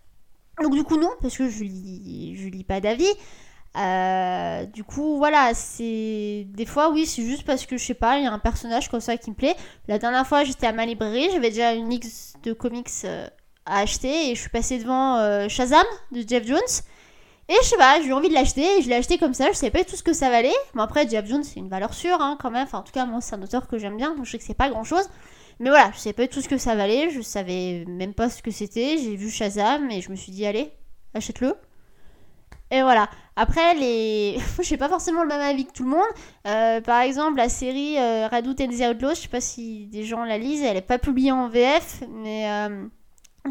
[0.62, 3.10] Donc, du coup, non, parce que je lis, je lis pas d'avis.
[3.75, 6.45] Euh, du coup, voilà, c'est.
[6.49, 8.89] Des fois, oui, c'est juste parce que je sais pas, il y a un personnage
[8.89, 9.55] comme ça qui me plaît.
[9.88, 13.27] La dernière fois, j'étais à ma librairie, j'avais déjà une X de comics euh,
[13.65, 16.59] à acheter et je suis passée devant euh, Shazam de Jeff Jones.
[17.49, 19.47] Et je sais pas, j'ai eu envie de l'acheter et je l'ai acheté comme ça,
[19.51, 20.53] je savais pas tout ce que ça valait.
[20.75, 22.63] Mais après, Jeff Jones, c'est une valeur sûre hein, quand même.
[22.63, 24.43] Enfin, en tout cas, moi, c'est un auteur que j'aime bien, donc je sais que
[24.43, 25.09] c'est pas grand chose.
[25.59, 28.41] Mais voilà, je savais pas tout ce que ça valait, je savais même pas ce
[28.41, 28.97] que c'était.
[28.97, 30.71] J'ai vu Shazam et je me suis dit, allez,
[31.13, 31.55] achète-le.
[32.71, 33.10] Et voilà.
[33.36, 34.38] Après, les...
[34.62, 36.02] j'ai pas forcément le même avis que tout le monde.
[36.47, 40.23] Euh, par exemple, la série euh, and the Outlaws, je sais pas si des gens
[40.23, 42.86] la lisent, elle est pas publiée en VF, mais euh,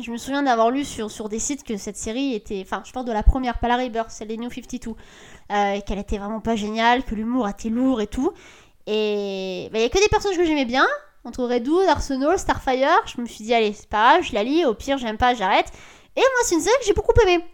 [0.00, 2.62] je me souviens d'avoir lu sur, sur des sites que cette série était.
[2.64, 4.94] Enfin, je parle de la première, pas la Rebirth, celle des New 52.
[5.52, 8.32] Euh, qu'elle était vraiment pas géniale, que l'humour était lourd et tout.
[8.86, 10.86] Et bah, il y a que des personnages que j'aimais bien.
[11.24, 14.64] Entre Redwood, Arsenal, Starfire, je me suis dit, allez, c'est pas grave, je la lis,
[14.64, 15.70] au pire, j'aime pas, j'arrête.
[16.16, 17.44] Et moi, c'est une série que j'ai beaucoup aimée.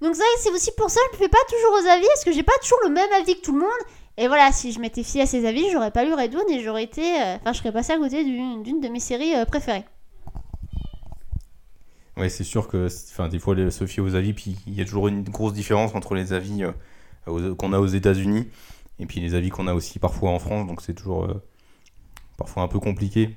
[0.00, 2.24] Donc c'est aussi pour ça que je ne me fais pas toujours aux avis, parce
[2.24, 3.68] que j'ai pas toujours le même avis que tout le monde.
[4.16, 6.82] Et voilà, si je m'étais fié à ses avis, j'aurais pas lu Redwood et j'aurais
[6.82, 7.20] été.
[7.20, 9.84] Euh, enfin, je serais passé à côté d'une de mes séries euh, préférées.
[12.16, 12.88] Ouais, c'est sûr que
[13.28, 16.16] des fois, se fier aux avis, puis il y a toujours une grosse différence entre
[16.16, 16.64] les avis
[17.28, 18.48] euh, qu'on a aux États-Unis
[18.98, 21.28] et puis les avis qu'on a aussi parfois en France, donc c'est toujours
[22.36, 23.36] parfois un peu compliqué.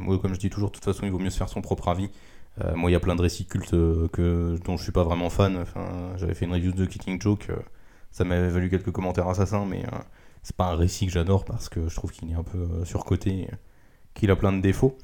[0.00, 1.88] Moi, comme je dis toujours, de toute façon, il vaut mieux se faire son propre
[1.88, 2.08] avis.
[2.60, 5.04] Euh, moi, il y a plein de récits cultes euh, que, dont je suis pas
[5.04, 5.64] vraiment fan.
[6.16, 7.56] J'avais fait une review de Killing Joke, euh,
[8.10, 9.84] ça m'avait valu quelques commentaires assassins, mais
[10.42, 13.48] c'est pas un récit que j'adore parce que je trouve qu'il est un peu surcoté,
[14.12, 14.98] qu'il a plein de défauts.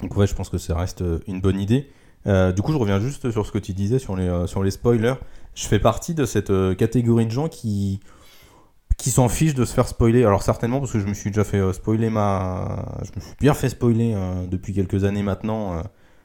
[0.00, 1.90] Donc ouais, je pense que ça reste une bonne idée.
[2.26, 5.14] du coup, je reviens juste sur ce que tu disais sur les, sur les spoilers.
[5.54, 8.00] Je fais partie de cette catégorie de gens qui,
[8.98, 10.24] qui s'en fichent de se faire spoiler.
[10.24, 12.98] Alors certainement parce que je me suis déjà fait spoiler ma...
[13.02, 14.14] Je me suis bien fait spoiler
[14.50, 15.82] depuis quelques années maintenant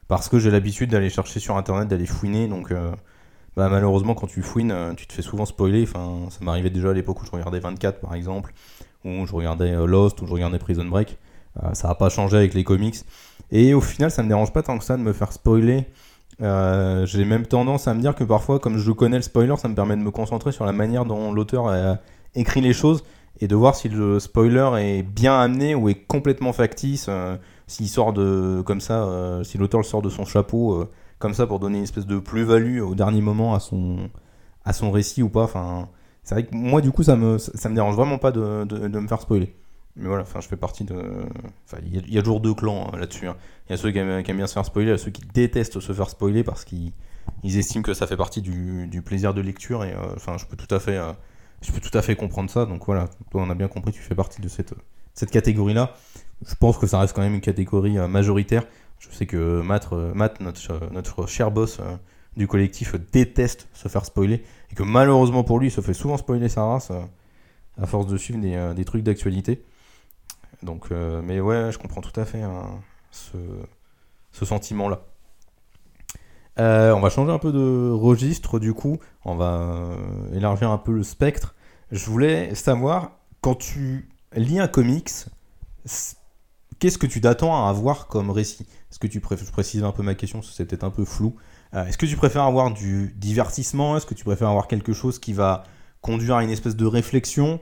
[0.07, 2.47] parce que j'ai l'habitude d'aller chercher sur internet, d'aller fouiner.
[2.47, 2.91] Donc, euh,
[3.55, 5.83] bah, malheureusement, quand tu fouines, euh, tu te fais souvent spoiler.
[5.83, 8.53] Enfin, ça m'arrivait déjà à l'époque où je regardais 24 par exemple,
[9.03, 11.17] ou je regardais euh, Lost, ou je regardais Prison Break.
[11.73, 12.97] ça n'a pas changé avec les comics.
[13.51, 15.85] Et au final, ça ne me dérange pas tant que ça de me faire spoiler.
[16.39, 19.75] j'ai même tendance à me dire que parfois, comme je connais le spoiler, ça me
[19.75, 21.99] permet de me concentrer sur la manière dont l'auteur a
[22.35, 23.03] écrit les choses
[23.39, 27.09] et de voir si le spoiler est bien amené ou est complètement factice
[27.67, 31.33] s'il sort de comme ça, euh, si l'auteur le sort de son chapeau euh, comme
[31.33, 34.09] ça pour donner une espèce de plus-value au dernier moment à son
[34.65, 35.43] à son récit ou pas.
[35.43, 35.89] Enfin,
[36.23, 38.99] c'est vrai que moi du coup ça me ça me dérange vraiment pas de, de,
[38.99, 39.55] me faire spoiler.
[39.95, 40.95] Mais voilà, enfin je fais partie de.
[41.65, 43.27] Enfin, il y, a toujours deux clans hein, là-dessus.
[43.27, 43.37] Hein.
[43.67, 45.93] Il y a ceux qui aiment, bien se faire spoiler, a ceux qui détestent se
[45.93, 46.91] faire spoiler parce qu'ils
[47.43, 50.57] estiment que ça fait partie du, du plaisir de lecture et euh, enfin je peux
[50.57, 50.99] tout à fait
[51.61, 52.65] je peux tout à fait comprendre ça.
[52.65, 54.73] Donc voilà, toi on a bien compris, tu fais partie de cette
[55.13, 55.95] cette catégorie là
[56.45, 58.63] je pense que ça reste quand même une catégorie euh, majoritaire.
[58.99, 61.79] Je sais que Matt, euh, euh, notre, cher boss
[62.37, 64.43] du collectif, déteste se faire spoiler.
[64.71, 66.91] Et que malheureusement pour lui, il se fait souvent spoiler sa race
[67.77, 68.39] à force de suivre
[68.73, 69.63] des, trucs d'actualité.
[70.63, 72.63] Donc, mais ouais, je comprends tout à fait hein,
[73.11, 75.01] ce sentiment-là.
[76.57, 79.91] on va changer un peu de registre du coup, on va
[80.33, 81.55] élargir un peu le spectre.
[81.91, 85.11] Je voulais savoir, quand tu lis un comics,
[86.85, 88.67] qu'est-ce que tu t'attends à avoir comme récit?
[88.91, 91.35] Est-ce que tu préfères, je précise un peu ma question, c'est peut-être un peu flou.
[91.73, 93.97] Euh, est-ce que tu préfères avoir du divertissement?
[93.97, 95.63] Est-ce que tu préfères avoir quelque chose qui va
[96.01, 97.59] conduire à une espèce de réflexion?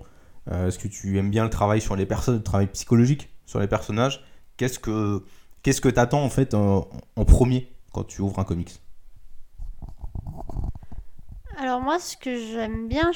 [0.52, 3.62] Euh, Est-ce que tu aimes bien le travail sur les personnes, le travail psychologique sur
[3.62, 4.26] les personnages?
[4.58, 5.24] Qu'est-ce que
[5.62, 6.90] qu'est-ce que t'attends en fait en,
[7.26, 8.82] premier quand tu ouvres un comics?
[11.58, 13.12] Alors moi, ce que j'aime bien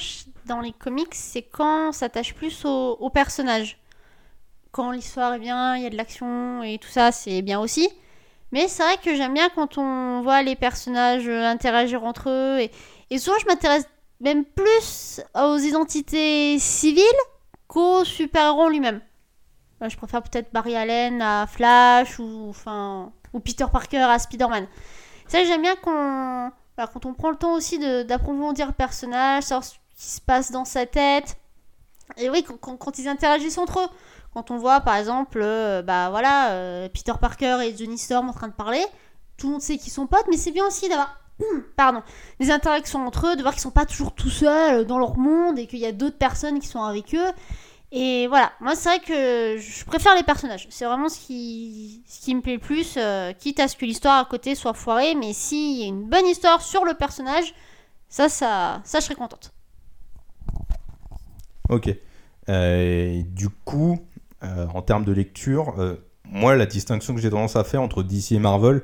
[0.46, 3.78] dans les comics, c'est quand on s'attache plus aux personnages
[4.78, 7.88] quand l'histoire est bien, il y a de l'action et tout ça, c'est bien aussi.
[8.52, 12.68] Mais c'est vrai que j'aime bien quand on voit les personnages interagir entre eux.
[13.10, 13.88] Et, souvent, je m'intéresse
[14.20, 17.02] même plus aux identités civiles
[17.66, 19.00] qu'aux super-héros lui-même.
[19.80, 24.68] Je préfère peut-être Barry Allen à Flash ou, enfin, ou Peter Parker à Spider-Man.
[25.26, 29.74] Ça, j'aime bien qu'on, quand on prend le temps aussi d'approfondir le personnage, savoir ce
[29.96, 31.36] qui se passe dans sa tête.
[32.16, 33.88] Et oui, quand ils interagissent entre eux.
[34.38, 38.32] Quand on voit par exemple, euh, bah voilà, euh, Peter Parker et Johnny Storm en
[38.32, 38.84] train de parler,
[39.36, 41.20] tout le monde sait qu'ils sont potes, mais c'est bien aussi d'avoir
[41.76, 42.04] pardon,
[42.38, 45.58] des interactions entre eux, de voir qu'ils sont pas toujours tout seuls dans leur monde
[45.58, 47.32] et qu'il y a d'autres personnes qui sont avec eux.
[47.90, 50.68] Et voilà, moi c'est vrai que je préfère les personnages.
[50.70, 54.24] C'est vraiment ce qui, me plaît le plus, euh, quitte à ce que l'histoire à
[54.24, 57.52] côté soit foirée, mais s'il y a une bonne histoire sur le personnage,
[58.08, 59.52] ça, ça, ça je serais contente.
[61.68, 61.92] Ok.
[62.48, 63.98] Du coup,
[64.44, 68.02] euh, en termes de lecture, euh, moi, la distinction que j'ai tendance à faire entre
[68.02, 68.82] DC et Marvel,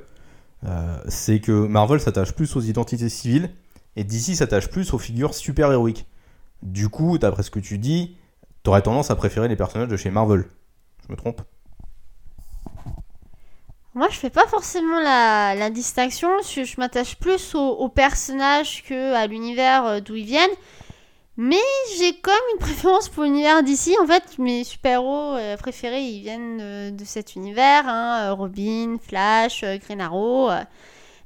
[0.65, 3.51] euh, c'est que Marvel s'attache plus aux identités civiles
[3.97, 6.07] et DC s'attache plus aux figures super-héroïques.
[6.63, 8.17] Du coup, d'après ce que tu dis,
[8.63, 10.47] t'aurais tendance à préférer les personnages de chez Marvel.
[11.07, 11.43] Je me trompe?
[13.95, 16.29] Moi, je fais pas forcément la, la distinction.
[16.43, 20.51] Je, je m'attache plus aux, personnages que à l'univers d'où ils viennent.
[21.37, 21.61] Mais
[21.99, 23.97] j'ai comme une préférence pour l'univers d'ici.
[24.01, 27.89] En fait, mes super-héros euh, préférés, ils viennent de, de cet univers.
[27.89, 28.29] hein.
[28.31, 30.51] Euh, Robin, Flash, euh, Green Arrow.
[30.51, 30.63] euh.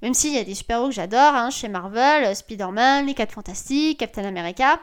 [0.02, 3.32] Même s'il y a des super-héros que j'adore hein, chez Marvel, euh, Spider-Man, les 4
[3.32, 4.80] Fantastiques, Captain America.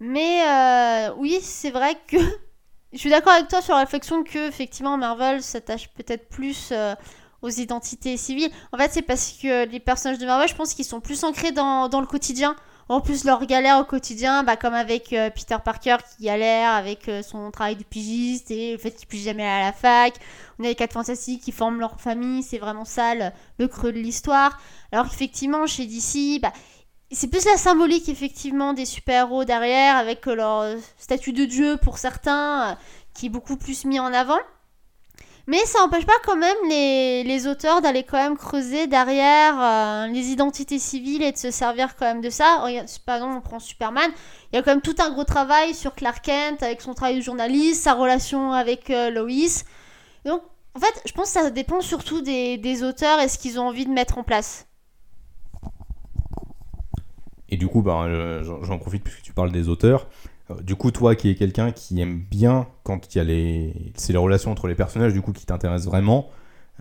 [0.00, 2.16] Mais euh, oui, c'est vrai que
[2.92, 6.94] je suis d'accord avec toi sur la réflexion que effectivement Marvel s'attache peut-être plus euh,
[7.42, 8.50] aux identités civiles.
[8.72, 11.52] En fait, c'est parce que les personnages de Marvel, je pense qu'ils sont plus ancrés
[11.52, 12.56] dans le quotidien.
[12.88, 17.08] En plus, leur galère au quotidien, bah, comme avec euh, Peter Parker qui galère avec
[17.08, 20.14] euh, son travail de pigiste et le fait qu'il puisse jamais aller à la fac.
[20.58, 23.98] On a les 4 fantastiques qui forment leur famille, c'est vraiment ça le, creux de
[23.98, 24.58] l'histoire.
[24.92, 26.52] Alors qu'effectivement, chez DC, bah,
[27.10, 31.96] c'est plus la symbolique effectivement des super-héros derrière, avec euh, leur statut de dieu pour
[31.96, 32.76] certains,
[33.14, 34.40] qui est beaucoup plus mis en avant.
[35.46, 40.06] Mais ça n'empêche pas quand même les, les auteurs d'aller quand même creuser derrière euh,
[40.06, 42.60] les identités civiles et de se servir quand même de ça.
[42.62, 44.10] Regarde, par exemple, on prend Superman,
[44.52, 47.16] il y a quand même tout un gros travail sur Clark Kent avec son travail
[47.16, 49.64] de journaliste, sa relation avec euh, Lois.
[50.24, 50.42] Donc,
[50.74, 53.68] en fait, je pense que ça dépend surtout des, des auteurs et ce qu'ils ont
[53.68, 54.66] envie de mettre en place.
[57.50, 60.08] Et du coup, bah, euh, j'en profite puisque tu parles des auteurs.
[60.50, 63.92] Euh, Du coup, toi qui es quelqu'un qui aime bien quand il y a les...
[63.96, 66.28] C'est les relations entre les personnages, du coup, qui t'intéressent vraiment.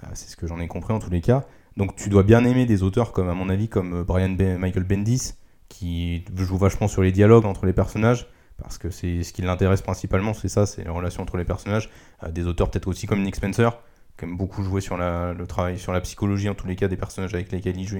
[0.04, 1.46] Euh, c'est ce que j'en ai compris en tous les cas.
[1.78, 4.84] Donc tu dois bien aimer des auteurs comme, à mon avis, comme euh, Brian Michael
[4.84, 5.34] Bendis,
[5.70, 9.82] qui joue vachement sur les dialogues entre les personnages, parce que c'est ce qui l'intéresse
[9.82, 11.90] principalement, c'est ça, c'est les relations entre les personnages.
[12.30, 13.72] Des auteurs peut-être aussi comme Nick Spencer,
[14.16, 16.98] qui aime beaucoup jouer sur le travail, sur la psychologie, en tous les cas, des
[16.98, 17.98] personnages avec lesquels il joue.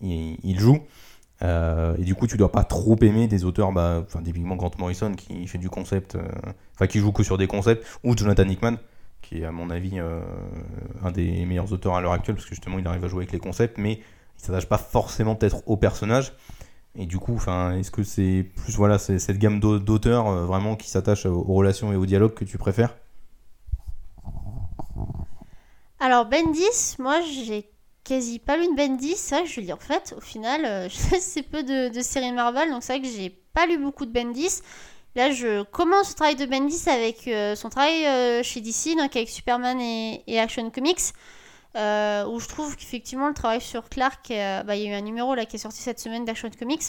[0.00, 0.80] Il joue.
[1.44, 4.70] Euh, et du coup, tu dois pas trop aimer des auteurs, bah, enfin, typiquement Grant
[4.78, 6.22] Morrison qui fait du concept, euh,
[6.74, 8.76] enfin, qui joue que sur des concepts, ou Jonathan Hickman,
[9.20, 10.20] qui est à mon avis euh,
[11.02, 13.32] un des meilleurs auteurs à l'heure actuelle, parce que justement, il arrive à jouer avec
[13.32, 14.00] les concepts, mais
[14.38, 16.32] il s'attache pas forcément peut-être au personnage.
[16.96, 17.38] Et du coup,
[17.76, 21.54] est-ce que c'est plus voilà, c'est cette gamme d'au- d'auteurs vraiment qui s'attachent aux, aux
[21.54, 22.94] relations et au dialogue que tu préfères?
[25.98, 27.68] Alors Bendis, moi j'ai
[28.04, 30.88] quasi pas lu de Bendis, c'est vrai que je lis en fait, au final, euh,
[30.90, 34.12] je peu de, de séries Marvel, donc c'est vrai que j'ai pas lu beaucoup de
[34.12, 34.60] Bendis.
[35.16, 39.14] Là, je commence le travail de Bendis avec euh, son travail euh, chez DC, donc
[39.16, 41.00] avec Superman et, et Action Comics,
[41.76, 45.02] euh, où je trouve qu'effectivement le travail sur Clark, bah, il y a eu un
[45.02, 46.82] numéro là qui est sorti cette semaine d'Action Comics.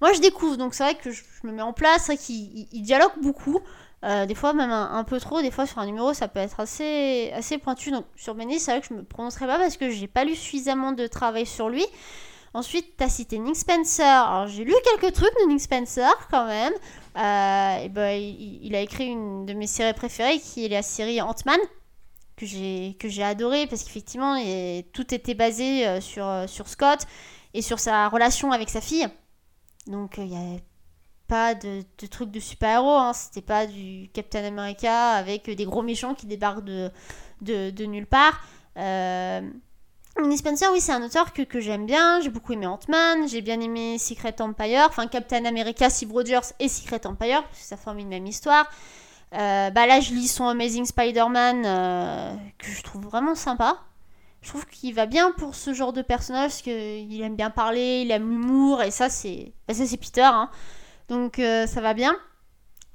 [0.00, 2.22] Moi, je découvre, donc c'est vrai que je, je me mets en place, c'est vrai
[2.22, 3.60] qu'il il- il dialogue beaucoup.
[4.04, 6.58] Euh, des fois même un, peu trop, des fois sur un numéro ça peut être
[6.58, 7.90] assez, assez pointu.
[7.90, 10.34] Donc sur Bendis, c'est vrai que je me prononcerai pas parce que j'ai pas lu
[10.34, 11.84] suffisamment de travail sur lui.
[12.54, 14.04] Ensuite, t'as cité Nick Spencer.
[14.04, 16.72] Alors j'ai lu quelques trucs de Nick Spencer quand même.
[17.16, 20.82] Euh, et ben, il, il a écrit une de mes séries préférées qui est la
[20.82, 21.60] série Ant-Man
[22.36, 24.36] que j'ai que adoré parce qu'effectivement
[24.92, 27.06] tout était basé euh, sur, sur Scott
[27.54, 29.06] et sur sa relation avec sa fille.
[29.86, 30.58] Donc il y a
[31.28, 33.12] pas de, de trucs de super-héros, hein.
[33.12, 36.90] c'était pas du Captain America avec des gros méchants qui débarquent de,
[37.40, 38.40] de, nulle part.
[38.76, 39.40] Euh...
[40.20, 43.40] Nick Spencer, oui, c'est un auteur que, que j'aime bien, j'ai beaucoup aimé Ant-Man, j'ai
[43.40, 47.78] bien aimé Secret Empire, enfin Captain America, Steve Rogers et Secret Empire, parce que ça
[47.78, 48.66] forme une même histoire.
[49.34, 53.78] Euh, bah là, je lis son Amazing Spider-Man, euh, que je trouve vraiment sympa.
[54.42, 58.02] Je trouve qu'il va bien pour ce genre de personnage, parce qu'il aime bien parler,
[58.04, 60.50] il aime l'humour, et ça, c'est bah, c'est Peter, hein.
[61.08, 62.16] Donc euh, ça va bien.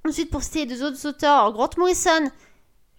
[0.08, 2.32] Ensuite, pour citer deux autres auteurs, alors, Grant Morrison.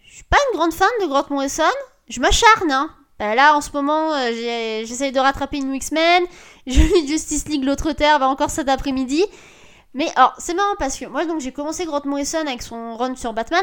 [0.06, 1.62] Je suis pas une grande fan de Grant Morrison.
[2.08, 2.90] Je m'acharne, hein.
[3.18, 6.24] Bah, là, en ce moment, euh, j'ai- j'essaye de rattraper une X-Men.
[6.66, 9.24] Je lis Justice League l'autre terre, bah, encore cet après-midi.
[9.94, 13.32] Mais c'est marrant parce que moi, donc, j'ai commencé Grant Morrison avec son run sur
[13.32, 13.62] Batman.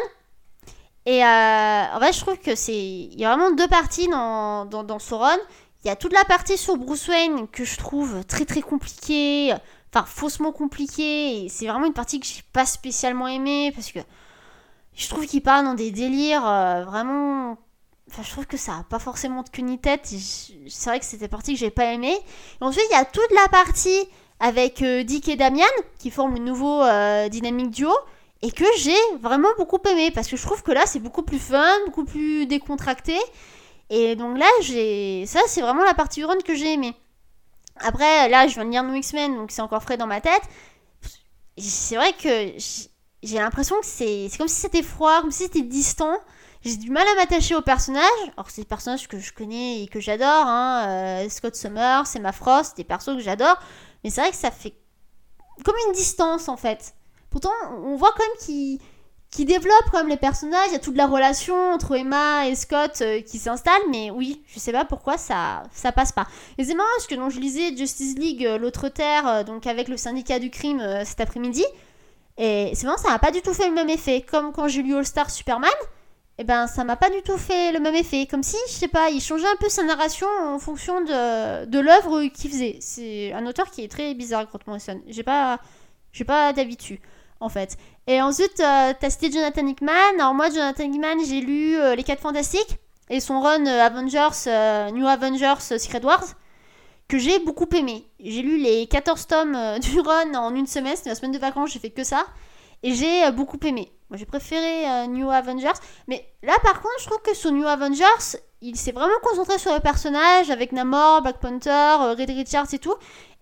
[1.05, 2.73] Et euh, en fait, je trouve que c'est.
[2.73, 5.37] Il y a vraiment deux parties dans, dans, dans ce run.
[5.83, 9.53] Il y a toute la partie sur Bruce Wayne que je trouve très très compliquée.
[9.95, 11.45] Enfin, faussement compliquée.
[11.45, 13.99] Et c'est vraiment une partie que j'ai pas spécialement aimée parce que
[14.95, 17.57] je trouve qu'il part dans des délires euh, vraiment.
[18.09, 20.05] Enfin, je trouve que ça a pas forcément de queue ni tête.
[20.05, 22.17] C'est vrai que c'était partie que j'ai pas aimée.
[22.61, 24.07] Ensuite, il y a toute la partie
[24.39, 25.63] avec euh, Dick et Damian
[25.97, 27.91] qui forment le nouveau euh, dynamique duo
[28.41, 31.39] et que j'ai vraiment beaucoup aimé parce que je trouve que là c'est beaucoup plus
[31.39, 33.17] fun, beaucoup plus décontracté
[33.89, 36.93] et donc là j'ai ça c'est vraiment la partie run que j'ai aimé.
[37.79, 40.43] Après là je viens de lire New X-Men donc c'est encore frais dans ma tête.
[41.57, 42.53] C'est vrai que
[43.23, 46.17] j'ai l'impression que c'est comme si c'était froid, comme si c'était distant.
[46.61, 48.01] J'ai du mal à m'attacher aux personnages.
[48.35, 50.85] Alors c'est des personnages que je connais et que j'adore, hein.
[50.87, 53.57] euh, Scott Summers, Emma Frost, des persos que j'adore.
[54.03, 54.73] Mais c'est vrai que ça fait
[55.63, 56.95] comme une distance en fait.
[57.29, 57.51] Pourtant,
[57.83, 58.79] on voit quand même qu'ils
[59.35, 60.67] qu'ils développent quand même les personnages.
[60.67, 63.81] Il y a toute la relation entre Emma et Scott euh, qui s'installe.
[63.89, 66.25] Mais oui, je sais pas pourquoi ça, ça passe pas.
[66.57, 69.67] Et c'est marrant parce que donc, je lisais Justice League, euh, l'autre terre, euh, donc
[69.67, 71.65] avec le syndicat du crime cet après-midi.
[72.37, 74.21] Et c'est marrant, ça n'a pas du tout fait le même effet.
[74.21, 75.69] Comme quand j'ai lu All Star Superman.
[76.37, 78.27] Et ben, ça m'a pas du tout fait le même effet.
[78.29, 81.79] Comme si, je sais pas, il changeait un peu sa narration en fonction de, de
[81.79, 82.77] l'œuvre qu'il faisait.
[82.81, 85.01] C'est un auteur qui est très bizarre, Grant Morrison.
[85.07, 85.59] J'ai pas,
[86.11, 86.99] j'ai pas d'habitude,
[87.39, 87.77] en fait.
[88.07, 89.91] Et ensuite, euh, t'as cité Jonathan Hickman.
[90.19, 92.77] Alors moi, Jonathan Hickman, j'ai lu euh, Les 4 Fantastiques
[93.09, 96.23] et son run euh, Avengers, euh, New Avengers Secret Wars,
[97.07, 98.05] que j'ai beaucoup aimé.
[98.19, 101.71] J'ai lu les 14 tomes du run en une semaine, c'était la semaine de vacances,
[101.71, 102.25] j'ai fait que ça.
[102.83, 103.91] Et j'ai beaucoup aimé.
[104.11, 105.71] Moi, j'ai préféré New Avengers.
[106.07, 109.73] Mais là, par contre, je trouve que sur New Avengers, il s'est vraiment concentré sur
[109.73, 112.93] les personnages avec Namor, Black Panther, Reed Richards et tout.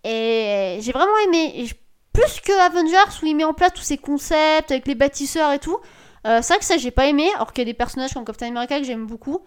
[0.06, 1.52] Et j'ai vraiment aimé.
[1.56, 1.76] Et je-
[2.14, 5.60] plus que Avengers où il met en place tous ces concepts avec les bâtisseurs et
[5.60, 5.78] tout.
[6.26, 7.30] Euh, c'est vrai que ça, j'ai pas aimé.
[7.36, 9.40] Alors qu'il y a des personnages comme Captain America que j'aime beaucoup.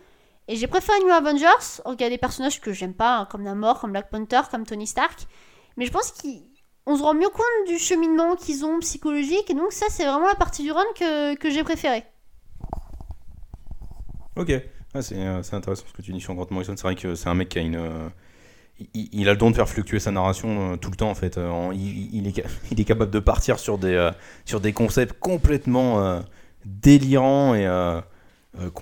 [0.48, 1.80] Et j'ai préféré New Avengers.
[1.84, 4.42] Alors qu'il y a des personnages que j'aime pas, hein, comme Namor, comme Black Panther,
[4.50, 5.26] comme Tony Stark.
[5.76, 9.50] Mais je pense qu'on se rend mieux compte du cheminement qu'ils ont psychologique.
[9.50, 12.04] Et donc, ça, c'est vraiment la partie du run que, que j'ai préférée.
[14.36, 14.52] Ok,
[14.94, 16.74] Ah, c'est euh, c'est intéressant ce que tu dis sur Grant Morrison.
[16.76, 17.76] C'est vrai que c'est un mec qui a une.
[17.76, 18.08] euh,
[18.94, 21.38] il, a le don de faire fluctuer sa narration euh, tout le temps en fait.
[21.38, 26.22] Euh, il, est, capable de partir sur des, euh, concepts complètement
[26.64, 27.66] délirants et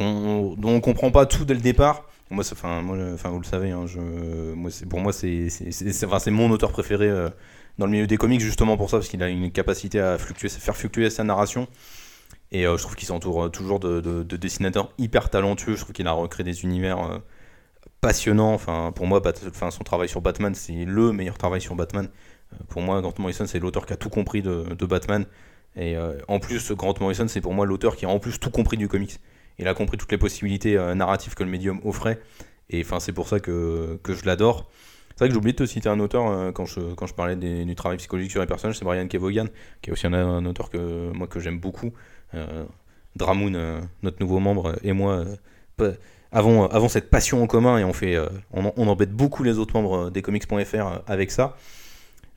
[0.00, 2.04] dont on comprend pas tout dès le départ.
[2.30, 3.84] Moi, enfin, vous le savez, hein,
[4.88, 7.08] pour moi, c'est mon auteur préféré
[7.78, 10.76] dans le milieu des comics justement pour ça, parce qu'il a une capacité à faire
[10.76, 11.68] fluctuer sa narration.
[12.50, 15.76] Et je trouve qu'il s'entoure toujours de dessinateurs hyper talentueux.
[15.76, 17.20] Je trouve qu'il a recréé des univers
[18.04, 18.52] passionnants.
[18.52, 19.22] Enfin, pour moi,
[19.70, 22.08] son travail sur Batman, c'est le meilleur travail sur Batman.
[22.52, 25.24] Euh, pour moi, Grant Morrison, c'est l'auteur qui a tout compris de, Batman.
[25.76, 28.50] Et euh, en plus, Grant Morrison, c'est pour moi l'auteur qui a en plus tout
[28.50, 29.18] compris du comics.
[29.58, 32.20] Il a compris toutes les possibilités euh, narratives que le médium offrait.
[32.68, 34.70] Et enfin, c'est pour ça que, que je l'adore.
[35.10, 37.14] C'est vrai que j'ai oublié de te citer un auteur euh, quand, je, quand je
[37.14, 39.48] parlais du travail psychologique sur les personnages, c'est Brian Kevogan,
[39.80, 41.92] qui est aussi un, un auteur que moi que j'aime beaucoup.
[43.14, 45.24] Dramoun, notre nouveau membre, et moi,
[46.34, 49.74] avons, avons cette passion en commun et on, fait, euh, on, embête beaucoup les autres
[49.74, 51.56] membres des comics.fr euh, avec ça.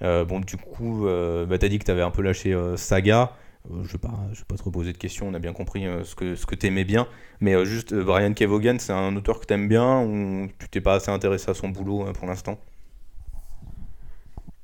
[0.04, 3.34] Euh, bon, du coup, euh, bah, t'as dit que t'avais un peu lâché euh, Saga.
[3.72, 5.88] Euh, je vais pas, je vais pas trop poser de questions, on a bien compris
[5.88, 7.08] euh, ce que, ce que t'aimais bien.
[7.42, 10.82] Mais euh, juste, euh, Brian Kevogan, c'est un auteur que t'aimes bien ou tu t'es
[10.82, 12.60] pas assez intéressé à son boulot euh, pour l'instant?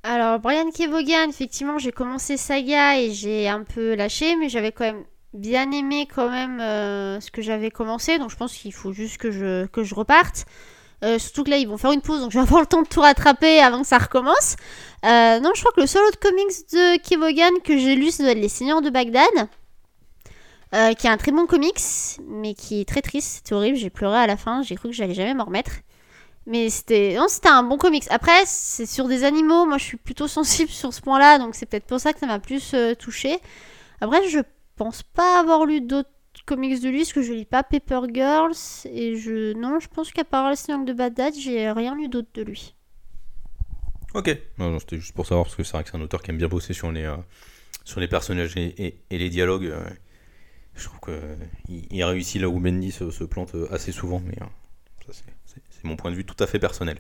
[0.04, 4.84] Alors, Brian Kevogan, effectivement, j'ai commencé Saga et j'ai un peu lâché, mais j'avais quand
[4.84, 8.94] même bien aimé quand même euh, ce que j'avais commencé, donc je pense qu'il faut
[8.94, 10.46] juste que je, que je reparte.
[11.04, 12.82] Euh, surtout que là, ils vont faire une pause, donc je vais avoir le temps
[12.82, 14.56] de tout rattraper avant que ça recommence.
[15.06, 18.38] Euh, non, je crois que le seul autre comics de Kevogan que j'ai lu, être
[18.38, 19.50] Les Seigneurs de Bagdad,
[20.98, 21.82] qui est un très bon comics,
[22.28, 24.96] mais qui est très triste, c'était horrible, j'ai pleuré à la fin, j'ai cru que
[24.96, 25.72] j'allais jamais m'en remettre.
[26.46, 28.06] Mais c'était non, c'était un bon comics.
[28.10, 29.66] Après, c'est sur des animaux.
[29.66, 32.26] Moi, je suis plutôt sensible sur ce point-là, donc c'est peut-être pour ça que ça
[32.26, 33.40] m'a plus euh, touché.
[34.02, 34.40] Après, je
[34.76, 36.10] pense pas avoir lu d'autres
[36.46, 38.56] comics de lui, parce que je lis pas Paper Girls
[38.86, 42.30] et je non, je pense qu'à part Les Seigneurs de Bagdad, j'ai rien lu d'autre
[42.34, 42.76] de lui.
[44.14, 44.38] Ok.
[44.58, 46.38] Non, c'était juste pour savoir, parce que c'est vrai que c'est un auteur qui aime
[46.38, 47.18] bien bosser sur les, euh,
[47.86, 49.68] sur les personnages et, et- et les dialogues.
[49.68, 49.84] euh,
[50.76, 54.36] je trouve qu'il il réussit là où Mendy se, se plante euh, assez souvent, mais
[54.42, 54.46] euh,
[55.08, 55.14] ça,
[55.46, 56.98] c'est- mon point de vue tout à fait personnel.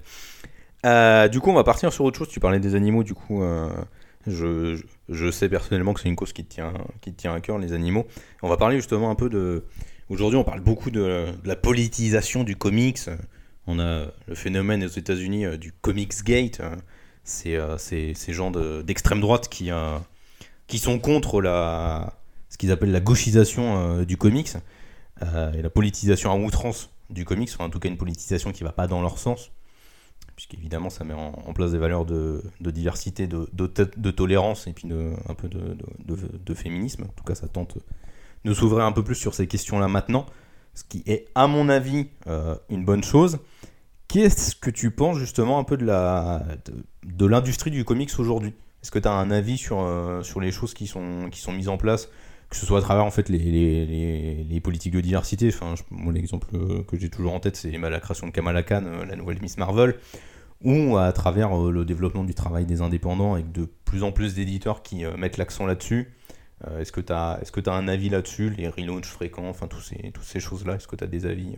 [0.85, 2.29] Euh, du coup, on va partir sur autre chose.
[2.29, 3.69] Tu parlais des animaux, du coup, euh,
[4.27, 7.57] je, je- je sais personnellement que c'est une cause qui tient, qui tient à cœur,
[7.57, 8.07] les animaux.
[8.41, 9.65] On va parler justement un peu de.
[10.09, 12.99] Aujourd'hui, on parle beaucoup de, la politisation du comics.
[13.67, 16.61] On a le phénomène aux États-Unis euh, du Comics Gate.
[17.23, 19.97] c'est euh, ces, gens de- d'extrême droite qui, euh,
[20.67, 24.53] qui sont contre la, ce qu'ils appellent la gauchisation du comics
[25.21, 28.87] et la politisation à outrance du comics, en tout cas une politisation qui va pas
[28.87, 29.51] dans leur sens,
[30.35, 35.49] puisqu'évidemment ça met en, place des valeurs de, diversité, de, tolérance et puis un peu
[35.49, 37.03] de, féminisme.
[37.03, 37.77] En tout cas, ça tente
[38.45, 40.25] de s'ouvrir un peu plus sur ces questions-là maintenant,
[40.73, 43.39] ce qui est, à mon avis, euh, une bonne chose.
[44.07, 48.53] Qu'est-ce que tu penses justement un peu de de, l'industrie du comics aujourd'hui?
[48.81, 51.53] Est-ce que tu as un avis sur, euh, sur les choses qui sont, qui sont
[51.53, 52.09] mises en place
[52.53, 55.47] que ce soit à travers en fait les, les, politiques de diversité.
[55.49, 55.73] Enfin,
[56.11, 56.47] l'exemple
[56.87, 59.57] que j'ai toujours en tête, c'est la création de Kamala Khan, euh, la nouvelle Miss
[59.57, 59.95] Marvel,
[60.63, 64.35] ou à travers euh, le développement du travail des indépendants avec de plus en plus
[64.35, 66.13] d'éditeurs qui euh, mettent l'accent là-dessus.
[66.77, 70.23] est-ce que tu as, est un avis là-dessus, les relaunchs fréquents, enfin tous ces, toutes
[70.23, 71.55] ces choses-là Est-ce que tu as des avis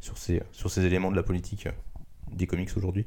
[0.00, 1.66] sur, ces, sur ces éléments de la politique
[2.30, 3.06] des comics aujourd'hui?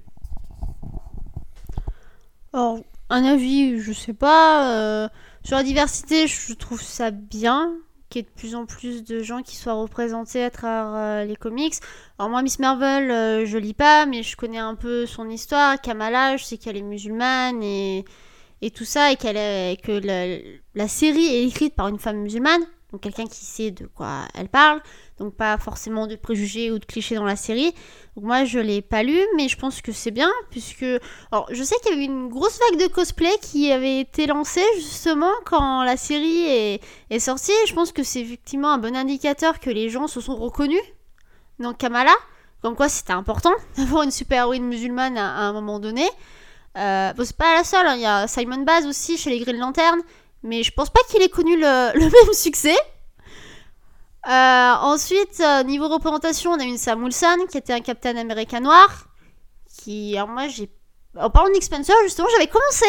[2.54, 2.80] Alors,
[3.10, 5.10] un avis, je sais pas.
[5.44, 7.74] Sur la diversité, je trouve ça bien
[8.10, 11.26] qu'il y ait de plus en plus de gens qui soient représentés à travers euh,
[11.26, 11.76] les comics.
[12.18, 15.80] Alors moi, Miss Marvel, euh, je lis pas, mais je connais un peu son histoire.
[15.80, 18.06] Kamala, je sais qu'elle est musulmane et,
[18.62, 19.92] et tout ça, et, qu'elle que
[20.76, 24.50] la, série est écrite par une femme musulmane, donc quelqu'un qui sait de quoi elle
[24.50, 24.82] parle
[25.20, 27.74] donc pas forcément de préjugés ou de clichés dans la série.
[28.16, 30.86] Moi je l'ai pas lu, mais je pense que c'est bien, puisque...
[31.32, 34.66] Alors je sais qu'il y avait une grosse vague de cosplay qui avait été lancée
[34.76, 36.80] justement quand la série
[37.10, 40.36] est, sortie, je pense que c'est effectivement un bon indicateur que les gens se sont
[40.36, 40.82] reconnus
[41.60, 42.14] dans Kamala,
[42.62, 46.08] comme quoi c'était important d'avoir une super-héroïne musulmane à, un moment donné.
[46.78, 47.96] Euh, bon, c'est pas la seule, hein.
[47.96, 50.00] il y a Simon Baz aussi chez les Green Lantern,
[50.44, 52.78] mais je pense pas qu'il ait connu le, même succès.
[54.28, 58.60] Euh, ensuite, euh, niveau représentation, on a une Sam Wilson qui était un Captain Américain
[58.60, 59.08] noir.
[59.78, 60.70] Qui, alors moi, j'ai.
[61.18, 62.86] En parlant d'Expenser, justement, j'avais commencé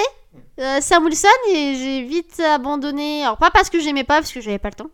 [0.59, 3.23] euh, Sam Wilson et j'ai vite abandonné.
[3.23, 4.91] Alors, pas parce que j'aimais pas, parce que j'avais pas le temps.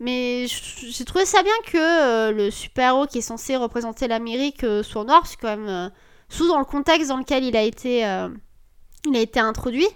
[0.00, 5.26] Mais j'ai trouvé ça bien que le super-héros qui est censé représenter l'Amérique soit noir,
[5.26, 5.90] c'est quand même.
[6.28, 7.98] sous dans le contexte dans lequel il a été,
[9.06, 9.88] il a été introduit.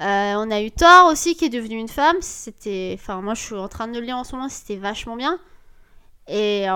[0.00, 2.16] Euh, on a eu Thor aussi qui est devenu une femme.
[2.20, 5.16] C'était, enfin moi je suis en train de le lire en ce moment, c'était vachement
[5.16, 5.38] bien.
[6.28, 6.66] Et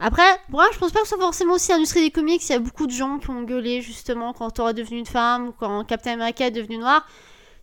[0.00, 2.42] après, moi je pense pas que ce soit forcément aussi l'industrie des comics.
[2.48, 5.06] Il y a beaucoup de gens qui ont gueulé justement quand Thor est devenu une
[5.06, 7.06] femme ou quand Captain America est devenu noir,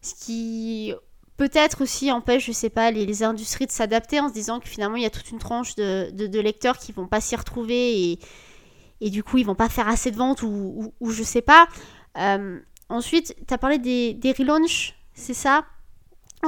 [0.01, 0.93] ce qui
[1.37, 4.95] peut-être aussi empêche, je sais pas, les, industries de s'adapter en se disant que finalement
[4.95, 8.19] il y a toute une tranche de, lecteurs qui vont pas s'y retrouver
[9.01, 11.67] et, du coup ils vont pas faire assez de ventes ou, ou, je sais pas.
[12.17, 12.59] Euh,
[12.89, 15.65] Ensuite, tu as parlé des, des relaunchs, c'est ça?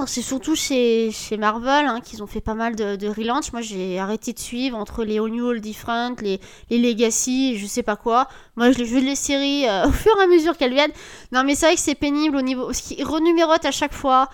[0.05, 3.51] C'est surtout chez, Marvel hein, qu'ils ont fait pas mal de, de relaunch.
[3.51, 7.81] Moi, j'ai arrêté de suivre entre les All New, All Different, les, Legacy, je sais
[7.81, 8.27] pas quoi.
[8.55, 10.91] Moi, je joue les séries euh, au fur et à mesure qu'elles viennent.
[11.31, 12.71] Non, mais c'est vrai que c'est pénible au niveau.
[12.73, 14.29] Ce qui renumérote à chaque fois.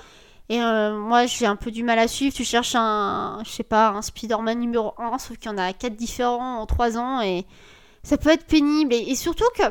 [0.49, 2.35] Et euh, moi, j'ai un peu du mal à suivre.
[2.35, 5.71] Tu cherches un, je sais pas, un Spider-Man numéro 1, sauf qu'il y en a
[5.71, 7.21] 4 différents en 3 ans.
[7.21, 7.45] Et
[8.03, 8.93] ça peut être pénible.
[8.93, 9.63] et surtout que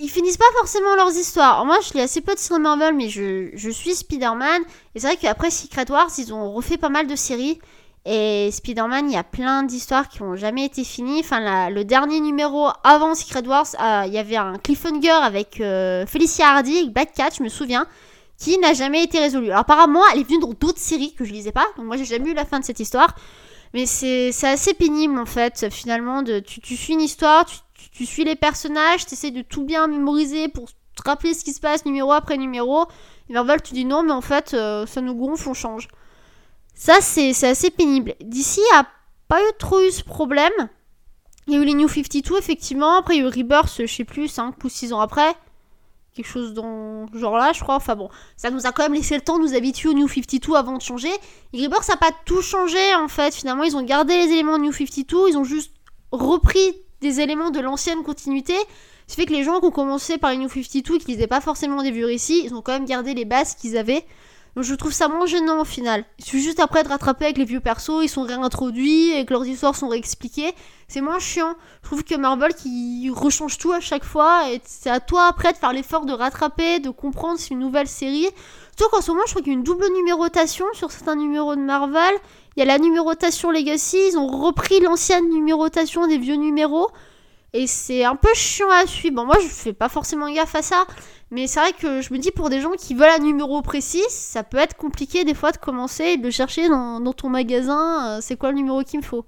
[0.00, 1.64] ils finissent pas forcément leurs histoires.
[1.66, 4.62] moi, je lis assez peu de séries Marvel, mais je, je suis Spider-Man.
[4.94, 7.60] Et c'est vrai qu'après Secret Wars, ils ont refait pas mal de séries.
[8.06, 11.20] Et Spider-Man, il y a plein d'histoires qui ont jamais été finies.
[11.20, 16.06] Enfin, le dernier numéro avant Secret Wars, euh, il y avait un cliffhanger avec euh,
[16.06, 17.86] Felicia Hardy, avec Batcat, je me souviens,
[18.38, 19.48] qui n'a jamais été résolu.
[19.48, 21.66] Alors apparemment, elle est venue dans d'autres séries que je lisais pas.
[21.76, 23.14] Donc moi, j'ai jamais eu la fin de cette histoire.
[23.74, 26.22] Mais c'est assez pénible en fait, finalement.
[26.22, 27.58] De, tu, tu suis une histoire, tu,
[28.00, 31.52] tu suis les personnages, tu essaies de tout bien mémoriser pour te rappeler ce qui
[31.52, 32.86] se passe numéro après numéro.
[33.28, 35.86] Et Marvel, tu dis non, mais en fait, euh, ça nous gonfle, on change.
[36.74, 38.14] Ça, c'est assez pénible.
[38.22, 38.86] D'ici, a
[39.28, 40.50] pas eu trop eu ce problème.
[41.46, 42.96] Il y a eu les New 52, effectivement.
[42.96, 45.34] Après, il y a eu Rebirth, je sais plus, 5 ou 6 ans après.
[46.14, 47.74] Quelque chose dans genre là, je crois.
[47.74, 50.08] Enfin bon, ça nous a quand même laissé le temps de nous habituer au New
[50.08, 51.12] 52 avant de changer.
[51.52, 53.34] Et Rebirth, ça n'a pas tout changé, en fait.
[53.34, 55.28] Finalement, ils ont gardé les éléments de New 52.
[55.28, 55.74] Ils ont juste
[56.12, 58.54] repris des éléments de l'ancienne continuité.
[59.06, 61.26] Ce fait que les gens qui ont commencé par les New 52 et qui lisaient
[61.26, 64.04] pas forcément des vieux récits, ils ont quand même gardé les bases qu'ils avaient.
[64.56, 66.04] Donc je trouve ça moins gênant au final.
[66.18, 69.32] Il suffit juste après de rattraper avec les vieux persos, ils sont réintroduits et que
[69.32, 70.52] leurs histoires sont réexpliquées.
[70.88, 71.54] C'est moins chiant.
[71.82, 75.52] Je trouve que Marvel qui rechange tout à chaque fois et c'est à toi après
[75.52, 78.26] de faire l'effort de rattraper, de comprendre c'est une nouvelle série.
[78.76, 81.54] Surtout qu'en ce moment je crois qu'il y a une double numérotation sur certains numéros
[81.54, 82.14] de Marvel
[82.60, 86.90] il y a la numérotation Legacy, ils ont repris l'ancienne numérotation des vieux numéros.
[87.54, 89.16] Et c'est un peu chiant à suivre.
[89.16, 90.84] Bon, moi, je fais pas forcément gaffe à ça.
[91.30, 94.02] Mais c'est vrai que je me dis, pour des gens qui veulent un numéro précis,
[94.10, 98.20] ça peut être compliqué des fois de commencer et de chercher dans, ton magasin, euh,
[98.20, 99.24] c'est quoi le numéro qu'il me faut?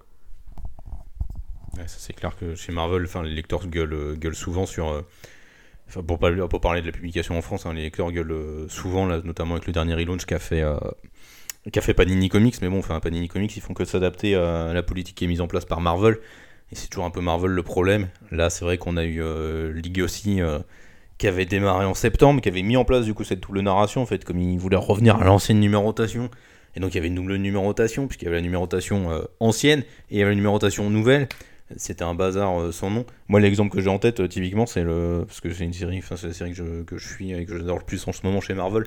[1.74, 4.90] ça c'est clair que chez Marvel, les lecteurs gueulent, euh, souvent sur...
[4.90, 5.02] Euh,
[6.06, 9.54] pour, pour, parler de la publication en France, hein, les lecteurs gueulent souvent, là, notamment
[9.54, 10.62] avec le dernier relaunch qu'a fait
[11.70, 14.82] qu'a fait Panini Comics, mais bon, enfin Panini Comics, ils font que s'adapter à la
[14.82, 16.18] politique qui est mise en place par Marvel.
[16.72, 18.08] Et c'est toujours un peu Marvel le problème.
[18.30, 20.58] Là, c'est vrai qu'on a eu euh, Legacy euh,
[21.18, 24.00] qui avait démarré en septembre, qui avait mis en place du coup cette double narration,
[24.00, 26.30] en fait, comme il voulait revenir à l'ancienne numérotation.
[26.74, 29.80] Et donc il y avait une double numérotation, puisqu'il y avait la numérotation euh, ancienne
[30.10, 31.28] et il y avait la numérotation nouvelle.
[31.76, 33.04] C'était un bazar euh, sans nom.
[33.28, 35.24] Moi, l'exemple que j'ai en tête, euh, typiquement, c'est le.
[35.26, 37.44] Parce que c'est une série, enfin, c'est la série que je, que je suis et
[37.44, 38.84] que j'adore le plus en ce moment chez Marvel.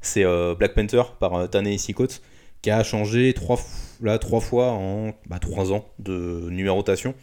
[0.00, 1.94] C'est euh, Black Panther par euh, Ta-Nehisi
[2.62, 3.58] qui a changé trois,
[4.02, 7.14] là, trois fois en bah, trois ans de numérotation.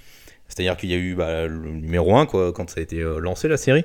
[0.47, 3.47] C'est-à-dire qu'il y a eu bah, le numéro 1 quoi, quand ça a été lancé
[3.47, 3.83] la série.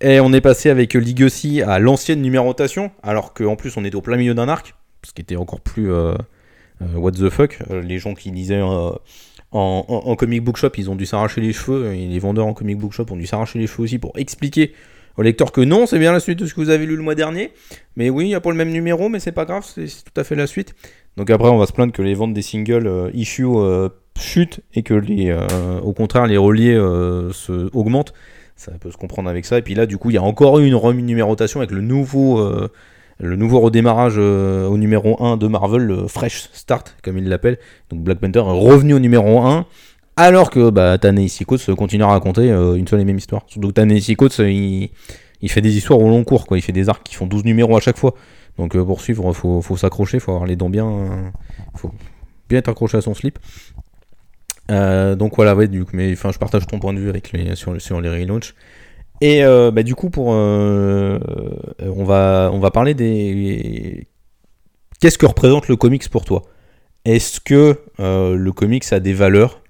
[0.00, 4.02] Et on est passé avec Legacy à l'ancienne numérotation, alors qu'en plus on était au
[4.02, 5.90] plein milieu d'un arc, ce qui était encore plus
[6.94, 7.58] what the fuck.
[7.70, 8.60] Les gens qui lisaient
[9.52, 12.78] en, comic book shop, ils ont dû s'arracher les cheveux, et les vendeurs en comic
[12.78, 14.72] book shop ont dû s'arracher les cheveux aussi pour expliquer
[15.18, 17.02] au lecteur que non, c'est bien la suite de ce que vous avez lu le
[17.02, 17.52] mois dernier.
[17.96, 20.18] Mais oui, il n'y a pas le même numéro, mais c'est pas grave, c'est tout
[20.18, 20.74] à fait la suite.
[21.18, 24.60] Donc après, on va se plaindre que les ventes des singles euh, issue euh, chutent
[24.74, 27.30] et que les, euh, au contraire les reliés euh,
[27.72, 28.12] augmentent.
[28.56, 29.58] Ça peut se comprendre avec ça.
[29.58, 32.38] Et puis là, du coup, il y a encore eu une renumérotation avec le nouveau,
[32.38, 32.68] euh,
[33.18, 37.58] le nouveau redémarrage euh, au numéro 1 de Marvel, le Fresh Start, comme il l'appelle.
[37.90, 39.66] Donc Black Panther est revenu au numéro 1.
[40.16, 43.42] Alors que bah, Ta-Nehisi Coates continue à raconter euh, une seule et même histoire.
[43.46, 44.90] Surtout que Coates, euh, il,
[45.40, 46.46] il fait des histoires au long cours.
[46.46, 46.58] Quoi.
[46.58, 48.14] Il fait des arcs qui font 12 numéros à chaque fois.
[48.58, 51.32] Donc pour suivre, il faut, faut s'accrocher, faut avoir les dents bien.
[51.74, 51.90] faut
[52.50, 53.38] bien être accroché à son slip.
[54.68, 58.00] Donc voilà, ouais, du coup, mais enfin, je partage ton point de vue avec sur
[58.00, 58.54] les relaunchs.
[59.22, 61.16] Et euh, bah, du coup, pour, euh,
[61.80, 64.08] euh, on, va, parler des.
[65.00, 66.42] Qu'est-ce que représente le comics pour toi?
[67.04, 69.62] Est-ce que le comics a des valeurs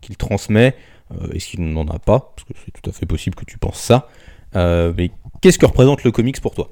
[0.00, 0.76] qu'il transmet?
[1.34, 2.32] Est-ce qu'il n'en a pas?
[2.36, 4.08] Parce que c'est tout à fait possible que tu penses ça.
[4.54, 6.70] Mais qu'est-ce que représente le comics pour toi?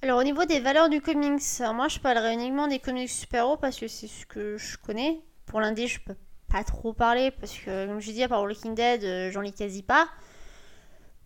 [0.00, 1.42] Alors au niveau des valeurs du comics,
[1.74, 5.20] moi je parlerai uniquement des comics super-héros parce que c'est ce que je connais.
[5.44, 6.14] Pour l'indé, je peux
[6.52, 9.52] pas trop parler parce que comme j'ai dit, à part Walking Dead, euh, j'en lis
[9.52, 10.06] quasi pas.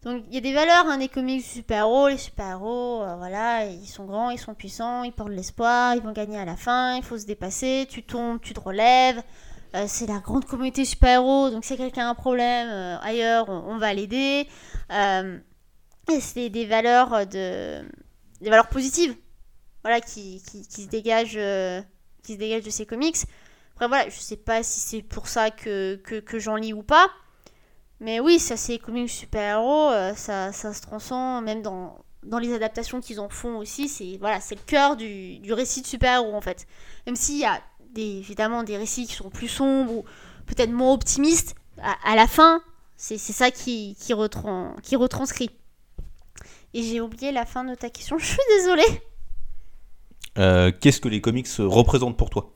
[0.03, 2.09] Donc il y a des valeurs hein, des comics super-héros.
[2.09, 6.13] Les super-héros, euh, voilà, ils sont grands, ils sont puissants, ils portent l'espoir, ils vont
[6.13, 9.21] gagner à la fin, il faut se dépasser, tu tombes, tu te relèves.
[9.75, 12.69] Euh, c'est la grande communauté super-héros, donc si quelqu'un a un problème
[13.03, 14.47] ailleurs, on, va l'aider.
[16.21, 17.83] C'est des valeurs de
[18.41, 19.17] des valeurs positives
[19.83, 21.41] voilà qui, qui, qui se dégagent
[22.23, 23.17] qui se dégagent de ces comics
[23.77, 27.09] après voilà je sais pas si c'est pour ça que, que, j'en lis ou pas
[28.01, 32.53] mais oui ça c'est comics super héros ça, ça se transcend même dans dans les
[32.53, 36.35] adaptations qu'ils en font aussi c'est voilà le cœur du, du récit de super héros
[36.35, 36.67] en fait.
[37.07, 37.61] Même s'il y a
[37.93, 40.05] des, évidemment des récits qui sont plus sombres ou
[40.47, 42.61] peut-être moins optimistes à, la fin
[42.97, 45.51] c'est c'est ça qui, qui retranscrit.
[46.75, 49.03] Et j'ai oublié la fin de ta question, je suis désolée.
[50.39, 52.53] Euh, Qu'est-ce que les comics représentent pour toi?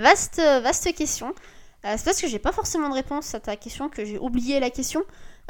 [0.00, 1.34] Vaste, vaste question.
[1.84, 4.58] Euh, c'est parce que j'ai pas forcément de réponse à ta question que j'ai oublié
[4.58, 5.02] la question.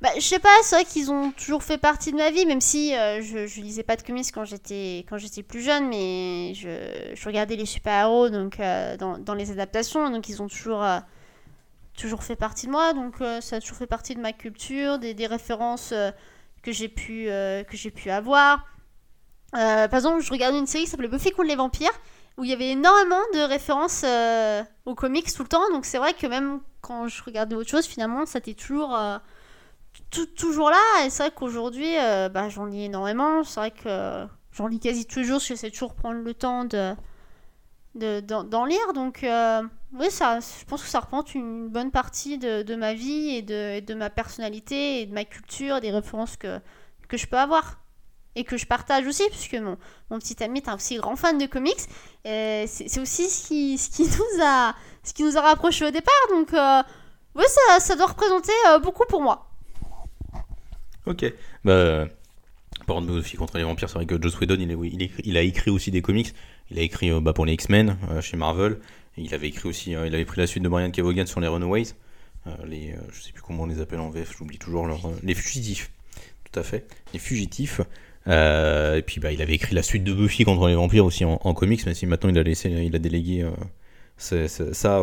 [0.00, 2.60] bah, je sais pas, c'est vrai qu'ils ont toujours fait partie de ma vie, même
[2.60, 6.54] si euh, je, je lisais pas de comics quand j'étais quand j'étais plus jeune, mais
[6.54, 11.00] je, regardais les super-héros donc euh, dans, dans les adaptations, donc ils ont toujours euh,
[11.96, 14.98] toujours fait partie de moi, donc euh, ça a toujours fait partie de ma culture,
[14.98, 16.10] des, des références euh,
[16.62, 18.64] que j'ai pu euh, que j'ai pu avoir.
[19.54, 21.98] Euh, par exemple, je regardais une série qui s'appelait Buffy contre les vampires,
[22.38, 25.68] où il y avait énormément de références euh, aux comics tout le temps.
[25.72, 29.18] Donc c'est vrai que même quand je regardais autre chose, finalement, ça était toujours, euh,
[30.36, 31.04] toujours là.
[31.04, 33.44] Et c'est vrai qu'aujourd'hui, euh, bah, j'en lis énormément.
[33.44, 35.40] C'est vrai que j'en lis quasi tous les jours.
[35.40, 36.94] J'essaie toujours prendre le temps de
[37.94, 38.92] de- d'en lire.
[38.94, 39.24] Donc
[39.92, 43.42] oui, ça, je pense que ça représente une bonne partie de, de ma vie et
[43.42, 46.60] de, de ma personnalité et de ma culture, des références que,
[47.08, 47.78] que je peux avoir
[48.38, 49.76] et que je partage aussi, puisque mon,
[50.10, 51.80] mon petit ami est un aussi grand fan de comics.
[52.24, 56.14] C'est aussi ce qui, ce, qui nous a, ce qui nous a rapprochés au départ.
[56.30, 56.82] Donc, euh,
[57.34, 59.50] ouais, ça, ça doit représenter euh, beaucoup pour moi.
[61.06, 61.24] Ok.
[61.64, 62.06] Bah,
[62.82, 65.90] exemple, Buffy contre les vampires, c'est vrai que Joss Whedon, il, oui, a écrit aussi
[65.90, 66.32] des comics.
[66.70, 68.78] Il a écrit euh, bah, pour les X-Men chez Marvel.
[69.16, 71.88] Il avait écrit aussi, il avait pris la suite de Brian Kevogan sur les Runaways.
[72.64, 75.90] Les, je sais plus comment on les appelle en VF, j'oublie toujours leur, les fugitifs.
[76.50, 77.80] Tout à fait, les fugitifs.
[78.28, 81.24] Euh, et puis bah, il avait écrit la suite de Buffy contre les vampires aussi
[81.24, 84.96] en, comics, même si maintenant il a laissé, il a délégué euh, ça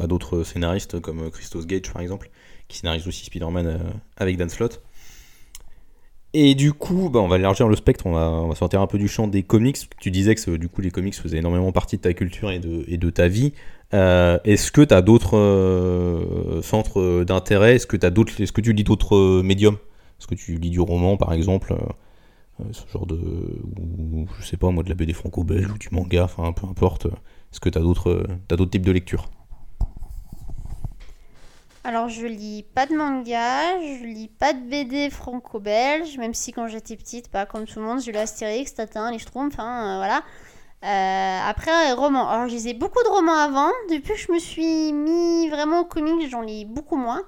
[0.00, 2.30] à d'autres scénaristes comme euh, Christos Gage par exemple,
[2.66, 3.78] qui scénarise aussi Spider-Man
[4.16, 4.82] avec Dan Slott.
[6.34, 9.08] Et du coup, bah, on va élargir le spectre, on va, sortir un peu du
[9.08, 9.78] champ des comics.
[9.98, 13.10] Tu disais que du coup les comics faisaient énormément partie de ta culture et de,
[13.10, 13.54] ta vie.
[13.92, 17.76] Est-ce que tu as d'autres centres d'intérêt?
[17.76, 19.78] Est-ce que, tu lis d'autres médiums?
[20.20, 21.74] Est-ce que tu lis du roman par exemple?
[22.72, 23.16] Ce genre de.
[23.16, 27.06] ou je sais pas moi, de la BD franco-belge ou du manga, enfin peu importe.
[27.06, 29.28] Est-ce que tu as d'autres d'autres types de lectures
[31.84, 36.66] alors je lis pas de manga, je lis pas de BD franco-belge, même si quand
[36.66, 40.22] j'étais petite, pas comme tout le monde, j'ai lu Astérix, Tatin, les Schtroumpfs, enfin voilà.
[40.84, 42.28] Euh, après, romans.
[42.28, 45.84] Alors je lisais beaucoup de romans avant, depuis que je me suis mis vraiment au
[45.86, 47.22] comics, j'en lis beaucoup moins.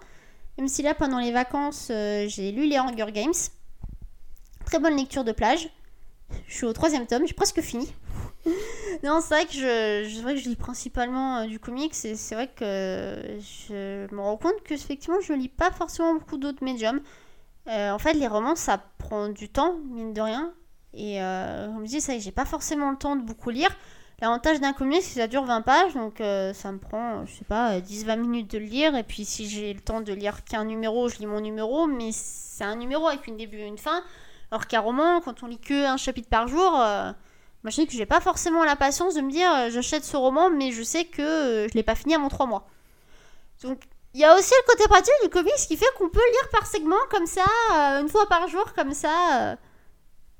[0.58, 3.32] Même si là, pendant les vacances, euh, j'ai lu les Hunger Games.
[4.70, 5.68] Très bonne lecture de plage.
[6.46, 7.92] Je suis au troisième tome, j'ai presque fini.
[9.02, 12.46] non, c'est vrai que je, vrai que je lis principalement euh, du comics c'est vrai
[12.46, 17.00] que je me rends compte que effectivement je lis pas forcément beaucoup d'autres médiums.
[17.66, 20.52] Euh, en fait, les romans ça prend du temps, mine de rien.
[20.94, 23.76] Et euh, comme je dis, ça j'ai pas forcément le temps de beaucoup lire.
[24.20, 27.44] L'avantage d'un comics, c'est que ça dure 20 pages, donc ça me prend, je sais
[27.44, 28.94] pas, 10-20 minutes de le lire.
[28.94, 32.10] Et puis si j'ai le temps de lire qu'un numéro, je lis mon numéro, mais
[32.12, 34.04] c'est un numéro avec une début et une fin.
[34.50, 36.82] Alors qu'un roman, quand on lit que un chapitre par jour,
[37.62, 40.16] moi, je sais que j'ai pas forcément la patience de me dire euh, j'achète ce
[40.16, 42.66] roman, mais je sais que euh, je l'ai pas fini avant 3 mois.
[43.62, 43.82] Donc,
[44.14, 46.66] il y a aussi le côté pratique du comics qui fait qu'on peut lire par
[46.66, 47.44] segment comme ça,
[47.74, 49.58] euh, une fois par jour, comme ça.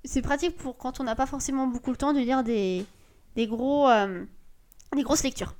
[0.04, 2.86] c'est pratique pour quand on n'a pas forcément beaucoup le temps de lire des,
[3.36, 3.88] gros,
[4.96, 5.54] des grosses lectures.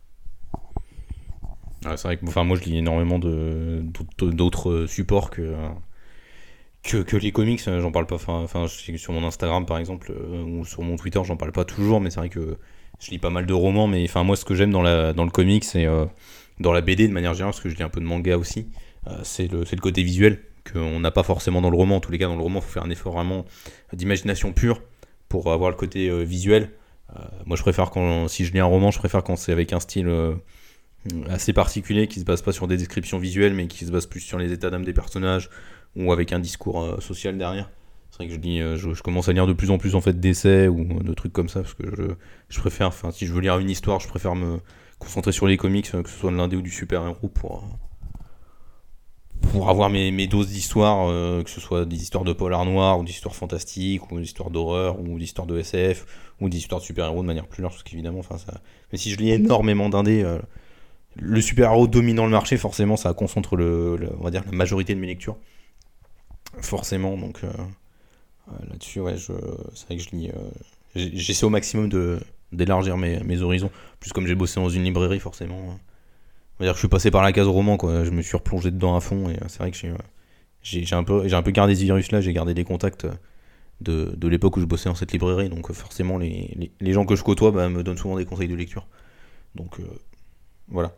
[1.82, 5.54] c'est vrai que moi je lis énormément d'autres supports que,
[6.82, 8.16] que, les comics, euh, j'en parle pas.
[8.16, 12.00] Enfin, sur mon Instagram par exemple euh, ou sur mon Twitter, j'en parle pas toujours,
[12.00, 12.56] mais c'est vrai que
[13.00, 13.86] je lis pas mal de romans.
[13.86, 16.06] Mais enfin, moi, ce que j'aime dans, dans le comics et euh,
[16.58, 18.68] dans la BD de manière générale, parce que je lis un peu de manga aussi,
[19.22, 21.96] c'est le, le côté visuel qu'on n'a pas forcément dans le roman.
[21.96, 23.46] En tous les cas, dans le roman, il faut faire un effort vraiment
[23.94, 24.82] d'imagination pure
[25.28, 26.70] pour avoir le côté visuel.
[27.46, 29.80] moi, je préfère quand, si je lis un roman, je préfère quand c'est avec un
[29.80, 30.10] style
[31.30, 34.20] assez particulier qui se base pas sur des descriptions visuelles, mais qui se base plus
[34.20, 35.48] sur les états d'âme des personnages
[35.96, 37.70] ou avec un discours euh, social derrière.
[38.10, 40.00] C'est vrai que je, dis, euh, je, commence à lire de plus en plus en
[40.00, 42.02] fait d'essais ou de trucs comme ça parce que je,
[42.48, 44.58] je préfère, enfin si je veux lire une histoire, je préfère me
[44.98, 47.64] concentrer sur les comics, que ce soit de l'indé ou du super-héros pour,
[49.52, 52.98] pour avoir mes, mes doses d'histoire, euh, que ce soit des histoires de polar noir
[52.98, 56.06] ou d'histoires fantastiques ou des histoires d'horreur ou d'histoires de SF
[56.40, 58.36] ou des histoires de super-héros de manière plus large parce qu'évidemment, enfin.
[58.92, 60.24] Mais si je lis énormément d'indés,
[61.16, 65.00] le super-héros dominant le marché, forcément ça concentre le, on va dire la majorité de
[65.00, 65.36] mes lectures.
[66.60, 67.48] Forcément, donc euh,
[68.68, 70.30] là-dessus, ouais, c'est vrai que je lis.
[70.30, 70.50] Euh,
[70.94, 72.20] j'essaie au maximum de
[72.52, 73.70] d'élargir mes, horizons.
[74.00, 75.58] Plus comme j'ai bossé dans une librairie, forcément.
[75.58, 78.04] On va dire que je suis passé par la case roman, quoi.
[78.04, 79.78] Je me suis replongé dedans à fond, et c'est vrai que
[80.62, 83.06] j'ai, un peu, gardé ce virus-là, j'ai gardé des contacts
[83.80, 87.50] de, l'époque où je bossais dans cette librairie, donc forcément, les, gens que je côtoie
[87.50, 88.86] bah, me donnent souvent des conseils de lecture.
[89.54, 89.84] Donc euh,
[90.68, 90.94] voilà.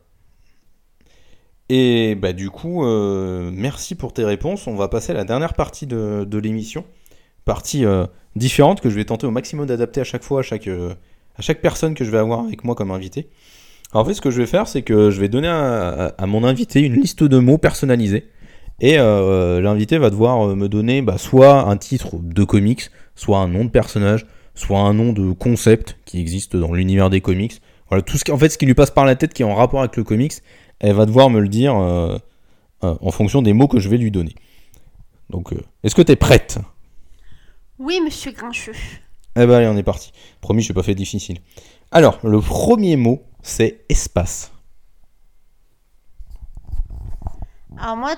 [1.75, 4.67] Et bah du coup, euh, merci pour tes réponses.
[4.67, 6.85] On va passer à la dernière partie de, l'émission.
[7.47, 8.05] Partie euh,
[8.37, 10.93] différente que je vais tenter au maximum d'adapter à chaque fois, à chaque, euh,
[11.35, 13.31] à chaque personne que je vais avoir avec moi comme invité.
[13.91, 16.45] Alors, en fait, ce que je vais faire, c'est que je vais donner à, mon
[16.45, 18.29] invité une liste de mots personnalisés.
[18.81, 23.65] Et l'invité va devoir me donner bah, soit un titre de comics, soit un nom
[23.65, 27.63] de personnage, soit un nom de concept qui existe dans l'univers des comics.
[27.93, 29.45] Voilà, tout ce qui, en fait, ce qui lui passe par la tête qui est
[29.45, 30.33] en rapport avec le comics
[30.81, 32.17] elle va devoir me le dire euh,
[32.85, 34.35] euh, en fonction des mots que je vais lui donner.
[35.29, 36.59] Donc, euh, est-ce que tu es prête?
[37.79, 38.73] Oui, monsieur Grincheux.
[39.37, 40.11] Eh ben allez, on est parti.
[40.41, 41.37] Promis, je n'ai pas fait difficile.
[41.91, 44.53] Alors, le premier mot, c'est espace.
[47.77, 48.17] Alors moi,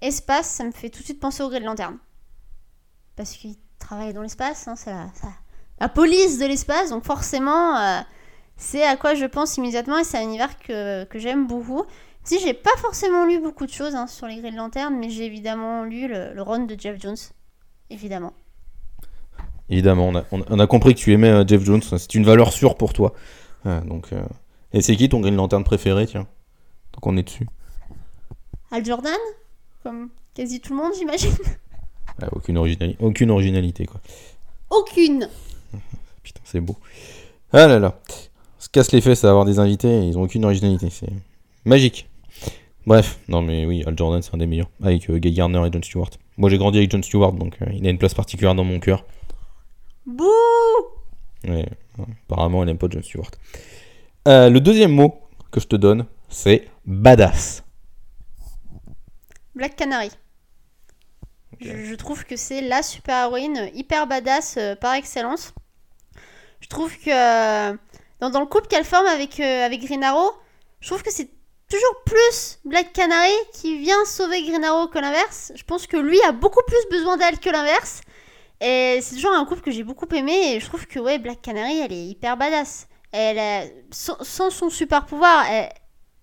[0.00, 1.98] espace, ça me fait tout de suite penser au gré de lanterne.
[3.14, 4.90] Parce qu'il travaille dans l'espace, hein, c'est
[5.80, 8.02] la, police de l'espace, donc forcément,
[8.56, 11.84] c'est à quoi je pense immédiatement et c'est un univers que, j'aime beaucoup.
[12.22, 15.10] Si j'ai pas forcément lu beaucoup de choses hein, sur les grilles de lanterne, mais
[15.10, 17.16] j'ai évidemment lu le, run de Jeff Jones.
[17.90, 18.32] Évidemment.
[19.68, 22.92] Évidemment, on a, compris que tu aimais euh, Jeff Jones, c'est une valeur sûre pour
[22.92, 23.12] toi.
[23.64, 24.22] donc, euh,
[24.72, 26.26] Et c'est qui ton grille de lanterne préféré, tiens?
[26.92, 27.46] Donc on est dessus.
[28.70, 29.12] Al Jordan
[29.82, 31.34] Comme quasi tout le monde, j'imagine.
[32.32, 34.00] aucune, originalité, aucune originalité, quoi.
[34.70, 35.28] Aucune
[36.22, 36.76] Putain, c'est beau.
[37.52, 38.00] Ah là là
[38.74, 40.90] casse les fesses à avoir des invités ils ont aucune originalité.
[40.90, 41.08] C'est
[41.64, 42.08] magique.
[42.86, 44.68] Bref, non mais oui, Al Jordan c'est un des meilleurs.
[44.82, 46.10] Avec euh, Gay Gardner et John Stewart.
[46.36, 48.80] Moi j'ai grandi avec John Stewart donc euh, il a une place particulière dans mon
[48.80, 49.06] cœur.
[50.06, 50.26] Bouh
[51.46, 51.66] ouais,
[52.26, 53.30] Apparemment elle n'aime pas John Stewart.
[54.26, 55.14] Euh, le deuxième mot
[55.52, 57.62] que je te donne c'est badass.
[59.54, 60.10] Black Canary.
[61.60, 65.54] Je, trouve que c'est la super héroïne hyper badass par excellence.
[66.60, 67.78] Je trouve que
[68.30, 70.32] dans, le couple qu'elle forme avec, euh, avec Green Arrow,
[70.80, 71.28] je trouve que c'est
[71.70, 75.52] toujours plus Black Canary qui vient sauver Green Arrow que l'inverse.
[75.54, 78.00] Je pense que lui a beaucoup plus besoin d'elle que l'inverse.
[78.60, 81.42] Et c'est toujours un couple que j'ai beaucoup aimé et je trouve que ouais, Black
[81.42, 82.86] Canary, elle est hyper badass.
[83.12, 85.44] Elle a- sans, son super pouvoir,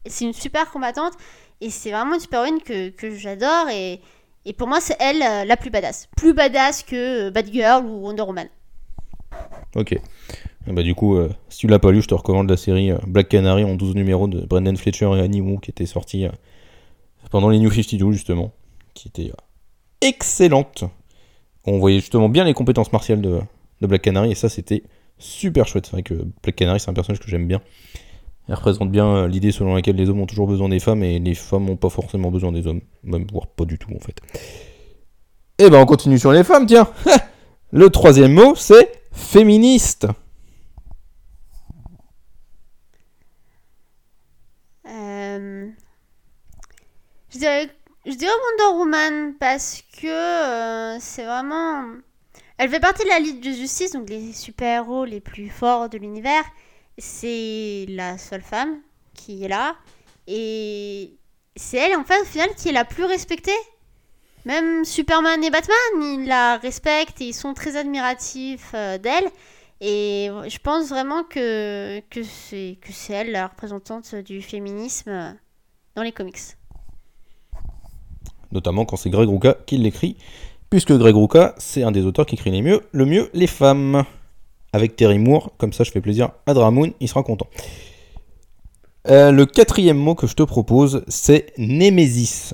[0.05, 1.13] c'est une super combattante
[1.61, 4.01] et c'est vraiment une super héroïne que, que j'adore et,
[4.45, 6.07] et pour moi c'est elle euh, la plus badass.
[6.17, 8.49] Plus badass que euh, Batgirl ou Wonder Woman.
[9.75, 9.95] Ok.
[10.67, 12.91] Et bah, du coup, euh, si tu l'as pas lu, je te recommande la série
[12.91, 16.25] euh, Black Canary en 12 numéros de Brendan Fletcher et Annie Wu qui était sortie
[16.25, 16.31] euh,
[17.31, 18.51] pendant les New 52 justement,
[18.93, 19.31] qui était
[20.01, 20.83] excellente.
[21.65, 23.39] On voyait justement bien les compétences martiales de,
[23.81, 24.83] Black Canary et ça c'était
[25.17, 25.87] super chouette.
[25.87, 27.61] C'est vrai que Black Canary c'est un personnage que j'aime bien.
[28.47, 31.35] Elle représente bien l'idée selon laquelle les hommes ont toujours besoin des femmes et les
[31.35, 34.21] femmes n'ont pas forcément besoin des hommes, voire pas du tout en fait.
[35.57, 36.87] Et ben on continue sur les femmes, tiens.
[37.71, 40.07] Le troisième mot c'est féministe.
[47.33, 47.69] Je dirais,
[48.05, 51.85] je dirais Wonder Woman parce que euh, c'est vraiment.
[52.57, 55.97] Elle fait partie de la Ligue de Justice, donc les super-héros les plus forts de
[55.97, 56.43] l'univers.
[56.97, 58.81] C'est la seule femme
[59.13, 59.77] qui est là.
[60.27, 61.15] Et
[61.55, 63.57] c'est elle, en fait, au final, qui est la plus respectée.
[64.45, 69.29] Même Superman et Batman, ils la respectent et ils sont très admiratifs euh, d'elle.
[69.79, 72.77] Et je pense vraiment que, que c'est
[73.09, 75.31] elle la représentante du féminisme euh,
[75.95, 76.37] dans les comics.
[78.51, 80.17] Notamment quand c'est Greg Rucka qui l'écrit,
[80.69, 84.03] puisque Greg Rucka, c'est un des auteurs qui écrit les mieux, le mieux les femmes.
[84.73, 87.47] Avec Terry Moore, comme ça je fais plaisir à Dramoon, il sera content.
[89.09, 92.53] Euh, le quatrième mot que je te propose, c'est Némésis.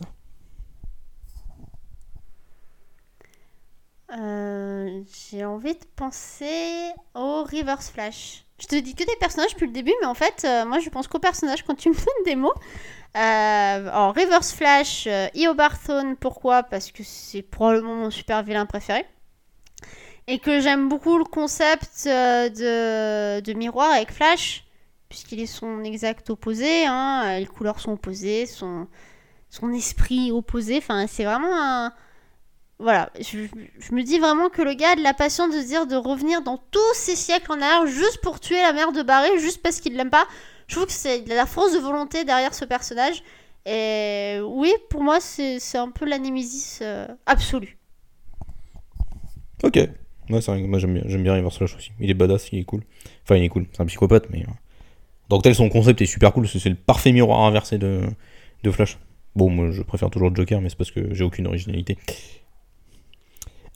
[4.17, 8.45] Euh, J'ai envie de penser au Reverse Flash.
[8.59, 10.89] Je te dis que des personnages depuis le début, mais en fait, euh, moi je
[10.89, 12.55] pense qu'aux personnages quand tu me donnes des mots.
[13.15, 16.63] Euh, en Reverse Flash, euh, Io Barthone, pourquoi?
[16.63, 19.05] Parce que c'est probablement mon super vilain préféré.
[20.27, 24.65] Et que j'aime beaucoup le concept euh, de, de miroir avec Flash,
[25.09, 26.85] puisqu'il est son exact opposé.
[26.85, 28.87] Hein, les couleurs sont opposées, son,
[29.73, 30.77] esprit opposé.
[30.77, 31.93] Enfin, c'est vraiment un
[32.79, 33.39] voilà, je,
[33.79, 35.95] je me dis vraiment que le gars a de la patience de se dire de
[35.95, 39.63] revenir dans tous ces siècles en arrière juste pour tuer la mère de Barry, juste
[39.63, 40.27] parce qu'il l'aime pas.
[40.67, 43.23] Je trouve que c'est la force de volonté derrière ce personnage.
[43.65, 47.77] Et oui, pour moi, c'est un peu la némésis euh, absolue.
[49.63, 49.79] Ok.
[50.29, 51.91] Moi j'aime bien, bien Reverse Flash aussi.
[52.01, 52.83] Il est badass, il est cool.
[53.23, 54.41] Enfin, il est cool, c'est un psychopathe, mais.
[54.41, 54.51] euh,
[55.29, 58.01] Donc, tel son concept est super cool, c'est le parfait miroir inversé de,
[58.63, 58.97] de Flash.
[59.35, 61.97] Bon, moi je préfère toujours Joker, mais c'est parce que j'ai aucune originalité.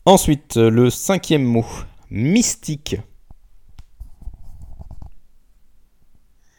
[0.05, 1.65] Ensuite, euh, le cinquième mot,
[2.09, 2.97] mystique.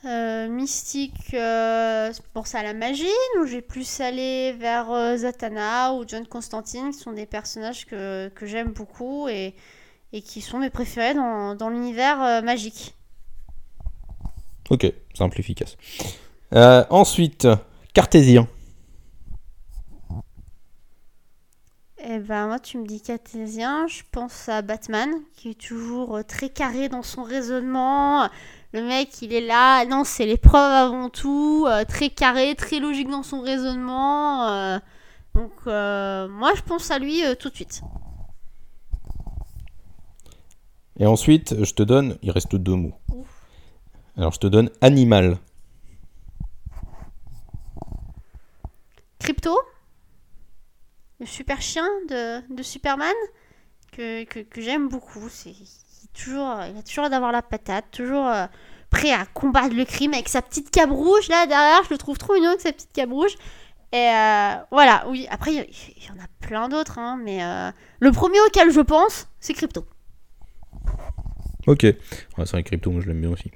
[0.04, 3.06] Euh, mystique, euh, je pense à la magie,
[3.40, 8.28] ou j'ai plus allé vers euh, Zatanna ou John Constantine, qui sont des personnages que,
[8.30, 9.54] que j'aime beaucoup et,
[10.12, 12.96] et qui sont mes préférés dans, dans l'univers euh, magique.
[14.70, 15.76] Ok, simple, efficace.
[16.52, 17.46] Euh, ensuite,
[17.94, 18.48] cartésien.
[22.04, 26.48] Eh ben moi tu me dis cartésien, je pense à Batman qui est toujours très
[26.48, 28.28] carré dans son raisonnement.
[28.72, 33.08] Le mec il est là, non c'est l'épreuve avant tout, euh, très carré, très logique
[33.08, 34.48] dans son raisonnement.
[34.48, 34.78] euh,
[35.34, 37.82] donc euh, moi je pense à lui tout de suite.
[40.98, 42.94] Et ensuite, je te donne, il reste deux mots.
[44.16, 45.38] Alors, je te donne animal.
[49.18, 49.58] Crypto,
[51.18, 53.14] le super chien de, de Superman
[53.92, 55.28] que, que, que j'aime beaucoup.
[55.30, 55.54] C'est
[56.12, 58.46] toujours, il a toujours d'avoir la patate, toujours euh,
[58.90, 61.82] prêt à combattre le crime avec sa petite cape rouge là derrière.
[61.84, 63.32] Je le trouve trop mignon avec sa petite cape rouge.
[63.92, 65.26] Et euh, voilà, oui.
[65.30, 69.28] Après, il y, en a plein d'autres, hein, mais euh, le premier auquel je pense,
[69.38, 69.84] c'est Crypto.
[71.66, 71.82] Ok.
[71.82, 73.50] C'est vrai, Crypto, moi je l'aime bien aussi.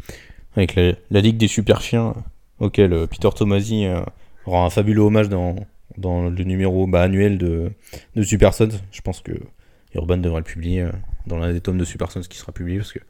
[0.57, 2.14] Avec la, Ligue des Super Chiens,
[2.61, 4.00] auquel euh, Peter Tomasi euh,
[4.44, 5.57] rend un fabuleux hommage dans,
[5.98, 7.72] dans le numéro bah, annuel de,
[8.14, 8.70] de Super Sons.
[8.92, 9.32] Je pense que
[9.94, 10.92] Urban devrait le publier euh,
[11.26, 13.00] dans l'un des tomes de Super Sons qui sera publié parce que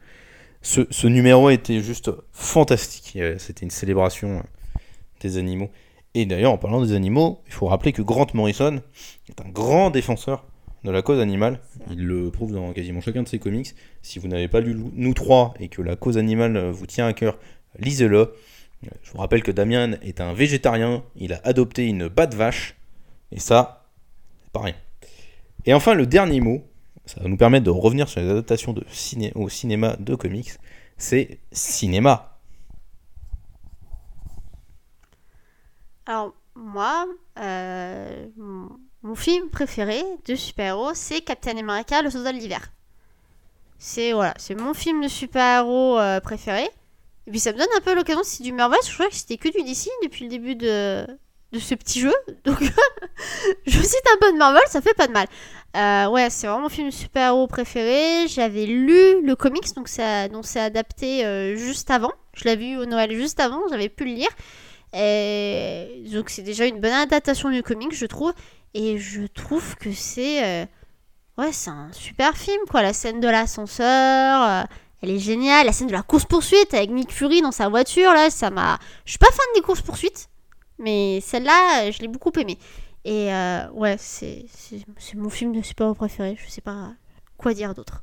[0.63, 3.19] ce, numéro était juste fantastique.
[3.39, 4.81] C'était une célébration euh,
[5.21, 5.71] des animaux.
[6.15, 8.83] Et d'ailleurs, en parlant des animaux, il faut rappeler que Grant Morrison
[9.29, 10.45] est un grand défenseur
[10.83, 11.61] de la cause animale.
[11.91, 13.75] Il le prouve dans quasiment chacun de ses comics.
[14.03, 17.07] Si vous n'avez pas lu Nous trois et que la cause animale euh, vous tient
[17.07, 17.39] à cœur,
[17.79, 18.19] lisez-le.
[18.19, 22.75] Euh, Je vous rappelle que Damien est un végétarien, il a adopté une batte vache,
[23.31, 23.87] et ça,
[24.43, 24.75] c'est pas rien.
[25.65, 26.65] Et enfin, le dernier mot,
[27.07, 28.75] ça va nous permettre de revenir sur les adaptations
[29.35, 30.51] au cinéma de comics,
[30.99, 32.39] c'est cinéma.
[36.07, 37.07] Alors, moi,
[37.39, 42.73] euh, mon, film préféré de super-héros, c'est Captain America, le soldat de l'hiver.
[43.79, 46.69] C'est voilà, c'est mon film de super-héros euh, préféré.
[47.27, 49.37] Et puis ça me donne un peu l'occasion, si du Marvel, je crois que c'était
[49.37, 51.07] que du DC depuis le début de,
[51.53, 52.15] de ce petit jeu.
[52.45, 52.61] Donc
[53.67, 55.27] je cite un peu de Marvel, ça fait pas de mal.
[55.77, 58.27] Euh, ouais, c'est vraiment mon film super-héros préféré.
[58.29, 62.13] J'avais lu le comics, donc ça, donc c'est adapté euh, juste avant.
[62.33, 64.29] Je l'avais vu au Noël juste avant, j'avais pu le lire.
[66.13, 68.33] Donc c'est déjà une bonne adaptation du comics, je trouve.
[68.73, 70.67] Et je trouve que c'est euh,
[71.37, 72.81] ouais, c'est un super film quoi.
[72.81, 74.67] La scène de l'ascenseur,
[75.03, 75.67] elle est géniale.
[75.67, 78.79] La scène de la course poursuite avec Nick Fury dans sa voiture là, ça m'a.
[79.05, 80.31] Je suis pas fan des courses poursuites,
[80.79, 82.59] mais celle-là, je l'ai beaucoup aimée.
[83.07, 84.47] Et euh, ouais, c'est
[85.15, 86.37] mon film de super-héros préféré.
[86.45, 86.93] Je sais pas
[87.37, 88.03] quoi dire d'autre.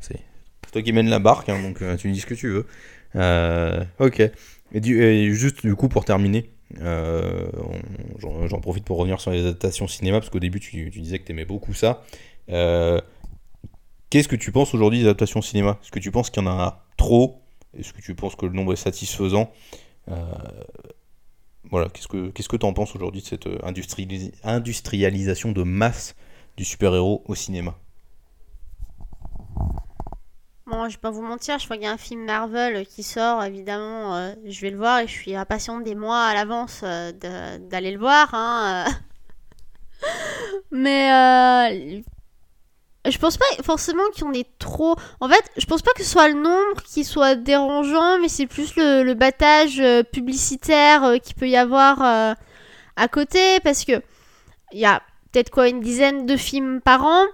[0.00, 0.18] C'est
[0.72, 2.66] toi qui mène la barque, hein, donc euh, tu dis ce que tu veux.
[3.14, 4.20] Euh, ok.
[4.72, 6.50] Et, juste du coup pour terminer,
[6.80, 7.46] euh,
[8.18, 11.24] j'en profite pour revenir sur les adaptations cinéma, parce qu'au début tu, tu disais que
[11.24, 12.02] tu aimais beaucoup ça.
[12.48, 15.78] Qu'est-ce que tu penses aujourd'hui des adaptations cinéma?
[15.80, 17.40] Est-ce que tu penses qu'il y en a trop?
[17.78, 19.52] Est-ce que tu penses que le nombre est satisfaisant?
[21.70, 25.62] Voilà, qu'est-ce que qu'est-ce que tu en penses aujourd'hui de cette euh, industrialis- industrialisation de
[25.62, 26.14] masse
[26.56, 27.76] du super-héros au cinéma?
[30.66, 33.02] Bon, je vais pas vous mentir, je crois qu'il y a un film Marvel qui
[33.02, 36.80] sort, évidemment, euh, je vais le voir et je suis impatiente des mois à l'avance
[36.84, 37.12] euh,
[37.58, 38.30] d'aller le voir.
[38.32, 38.86] hein.
[40.70, 42.02] Mais
[43.10, 44.96] je pense pas forcément qu'il y en ait trop.
[45.20, 48.46] En fait, je pense pas que ce soit le nombre qui soit dérangeant, mais c'est
[48.46, 52.34] plus le, battage euh, publicitaire euh, qu'il peut y avoir euh,
[52.96, 54.02] à côté, parce que
[54.72, 55.02] il y a
[55.32, 57.24] peut-être quoi une dizaine de films par an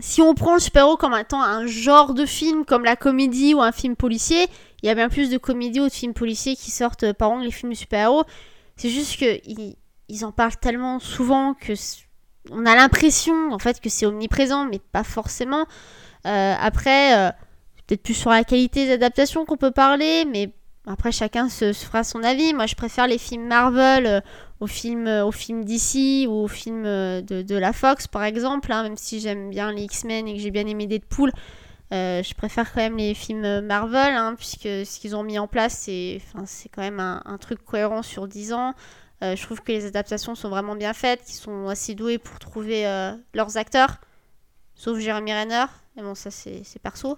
[0.00, 3.70] si on prend le super-héros comme un genre de film, comme la comédie ou un
[3.70, 4.48] film policier,
[4.82, 7.38] il y a bien plus de comédies ou de films policiers qui sortent par an
[7.38, 8.24] que les films super-héros.
[8.76, 9.76] C'est juste que ils,
[10.08, 11.74] ils en parlent tellement souvent que
[12.50, 15.66] on a l'impression en fait que c'est omniprésent, mais pas forcément.
[16.26, 17.30] Euh, après, euh,
[17.86, 20.50] peut-être plus sur la qualité des adaptations qu'on peut parler, mais
[20.86, 22.54] après chacun se, fera son avis.
[22.54, 24.20] Moi, je préfère les films Marvel euh,
[24.60, 28.72] aux films, euh, aux films DC ou aux films de, la Fox, par exemple.
[28.72, 31.32] hein, même si j'aime bien les X-Men et que j'ai bien aimé Deadpool,
[31.90, 35.78] je préfère quand même les films Marvel, hein, puisque ce qu'ils ont mis en place,
[35.78, 38.74] c'est c'est quand même un, un truc cohérent sur 10 ans.
[39.24, 42.38] Euh, je trouve que les adaptations sont vraiment bien faites, qu'ils sont assez doués pour
[42.38, 43.96] trouver euh, leurs acteurs,
[44.74, 45.64] sauf Jeremy Renner.
[45.96, 47.16] Mais bon, ça, c'est perso.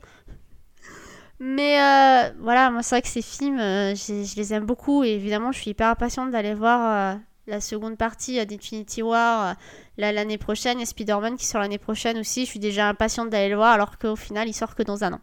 [1.41, 5.03] Mais euh, voilà, moi, c'est vrai que ces films, je, les aime beaucoup.
[5.03, 9.57] Et évidemment, je suis hyper impatiente d'aller voir la seconde partie d'Infinity War
[9.97, 10.81] l'année prochaine.
[10.81, 12.45] Et Spider-Man qui sort l'année prochaine aussi.
[12.45, 15.15] Je suis déjà impatiente d'aller le voir, alors qu'au final, il sort que dans un
[15.15, 15.21] an.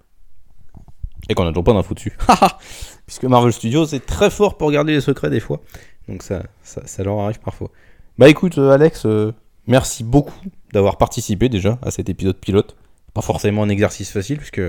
[1.30, 2.18] Et qu'on n'a toujours pas d'infos dessus.
[3.06, 5.62] Puisque Marvel Studios est très fort pour garder les secrets des fois.
[6.08, 7.70] Donc ça, ça, leur arrive parfois.
[8.18, 9.34] Bah écoute, euh, Alex, euh,
[9.68, 10.38] merci beaucoup
[10.74, 12.76] d'avoir participé déjà à cet épisode pilote.
[13.14, 14.62] Pas forcément un exercice facile, puisque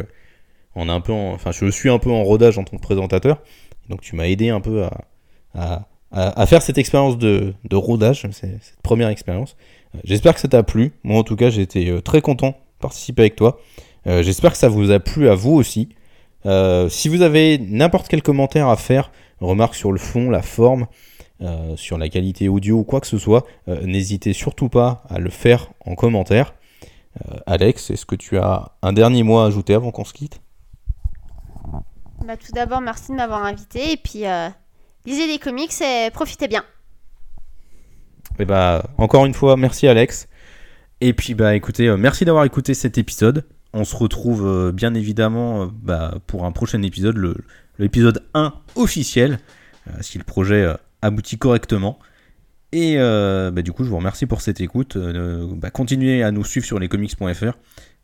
[0.77, 3.41] on un peu en- enfin, je suis un peu en rodage en tant que présentateur.
[3.89, 4.85] Donc tu m'as aidé un peu
[5.55, 9.57] à, à, faire cette expérience de, de rodage, cette première expérience.
[9.95, 10.93] Euh, J'espère que ça t'a plu.
[11.03, 13.61] Moi en tout cas, j'ai été très content de participer avec toi.
[14.07, 15.89] J'espère que ça vous a plu à vous aussi.
[16.47, 20.87] Euh, si vous avez n'importe quel commentaire à faire, remarque sur le fond, la forme,
[21.41, 25.19] euh, sur la qualité audio ou quoi que ce soit, euh, n'hésitez surtout pas à
[25.19, 26.55] le faire en commentaire.
[27.47, 30.41] Alex, est-ce que tu as un dernier mot à ajouter avant qu'on se quitte?
[32.27, 33.93] Bah, tout d'abord, merci de m'avoir invité.
[33.93, 34.25] Et puis,
[35.07, 36.65] lisez des comics et profitez bien.
[38.41, 40.27] Et bah, encore une fois, merci Alex.
[41.01, 43.47] Et puis, bah, écoutez, merci d'avoir écouté cet épisode.
[43.77, 47.37] On se retrouve euh, bien évidemment euh, bah, pour un prochain épisode,
[47.81, 49.41] l'épisode 1 officiel,
[49.89, 50.65] euh, si le projet
[51.03, 51.99] aboutit correctement.
[52.71, 54.97] Et bah, du coup, je vous remercie pour cette écoute.
[54.97, 57.53] Bah, continuez à nous suivre sur lescomics.fr.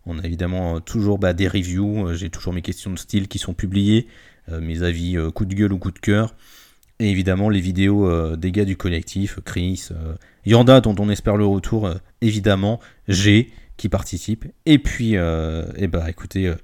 [0.07, 2.15] On a évidemment toujours des reviews.
[2.15, 4.07] J'ai toujours mes questions de style qui sont publiées,
[4.49, 6.37] mes avis coup de gueule ou coup de cœur.
[7.01, 9.89] Et évidemment, les vidéos des gars du collectif, Chris,
[10.47, 11.91] Yanda, dont on espère le retour,
[12.21, 13.51] évidemment, G,
[13.81, 14.45] qui participe.
[14.67, 16.55] Et puis, euh, eh bah, écoutez, euh,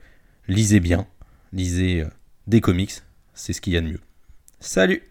[0.48, 1.06] lisez bien,
[1.50, 2.08] lisez euh,
[2.46, 2.92] des comics,
[3.32, 4.00] c'est ce qu'il y a de mieux.
[4.60, 5.02] Salut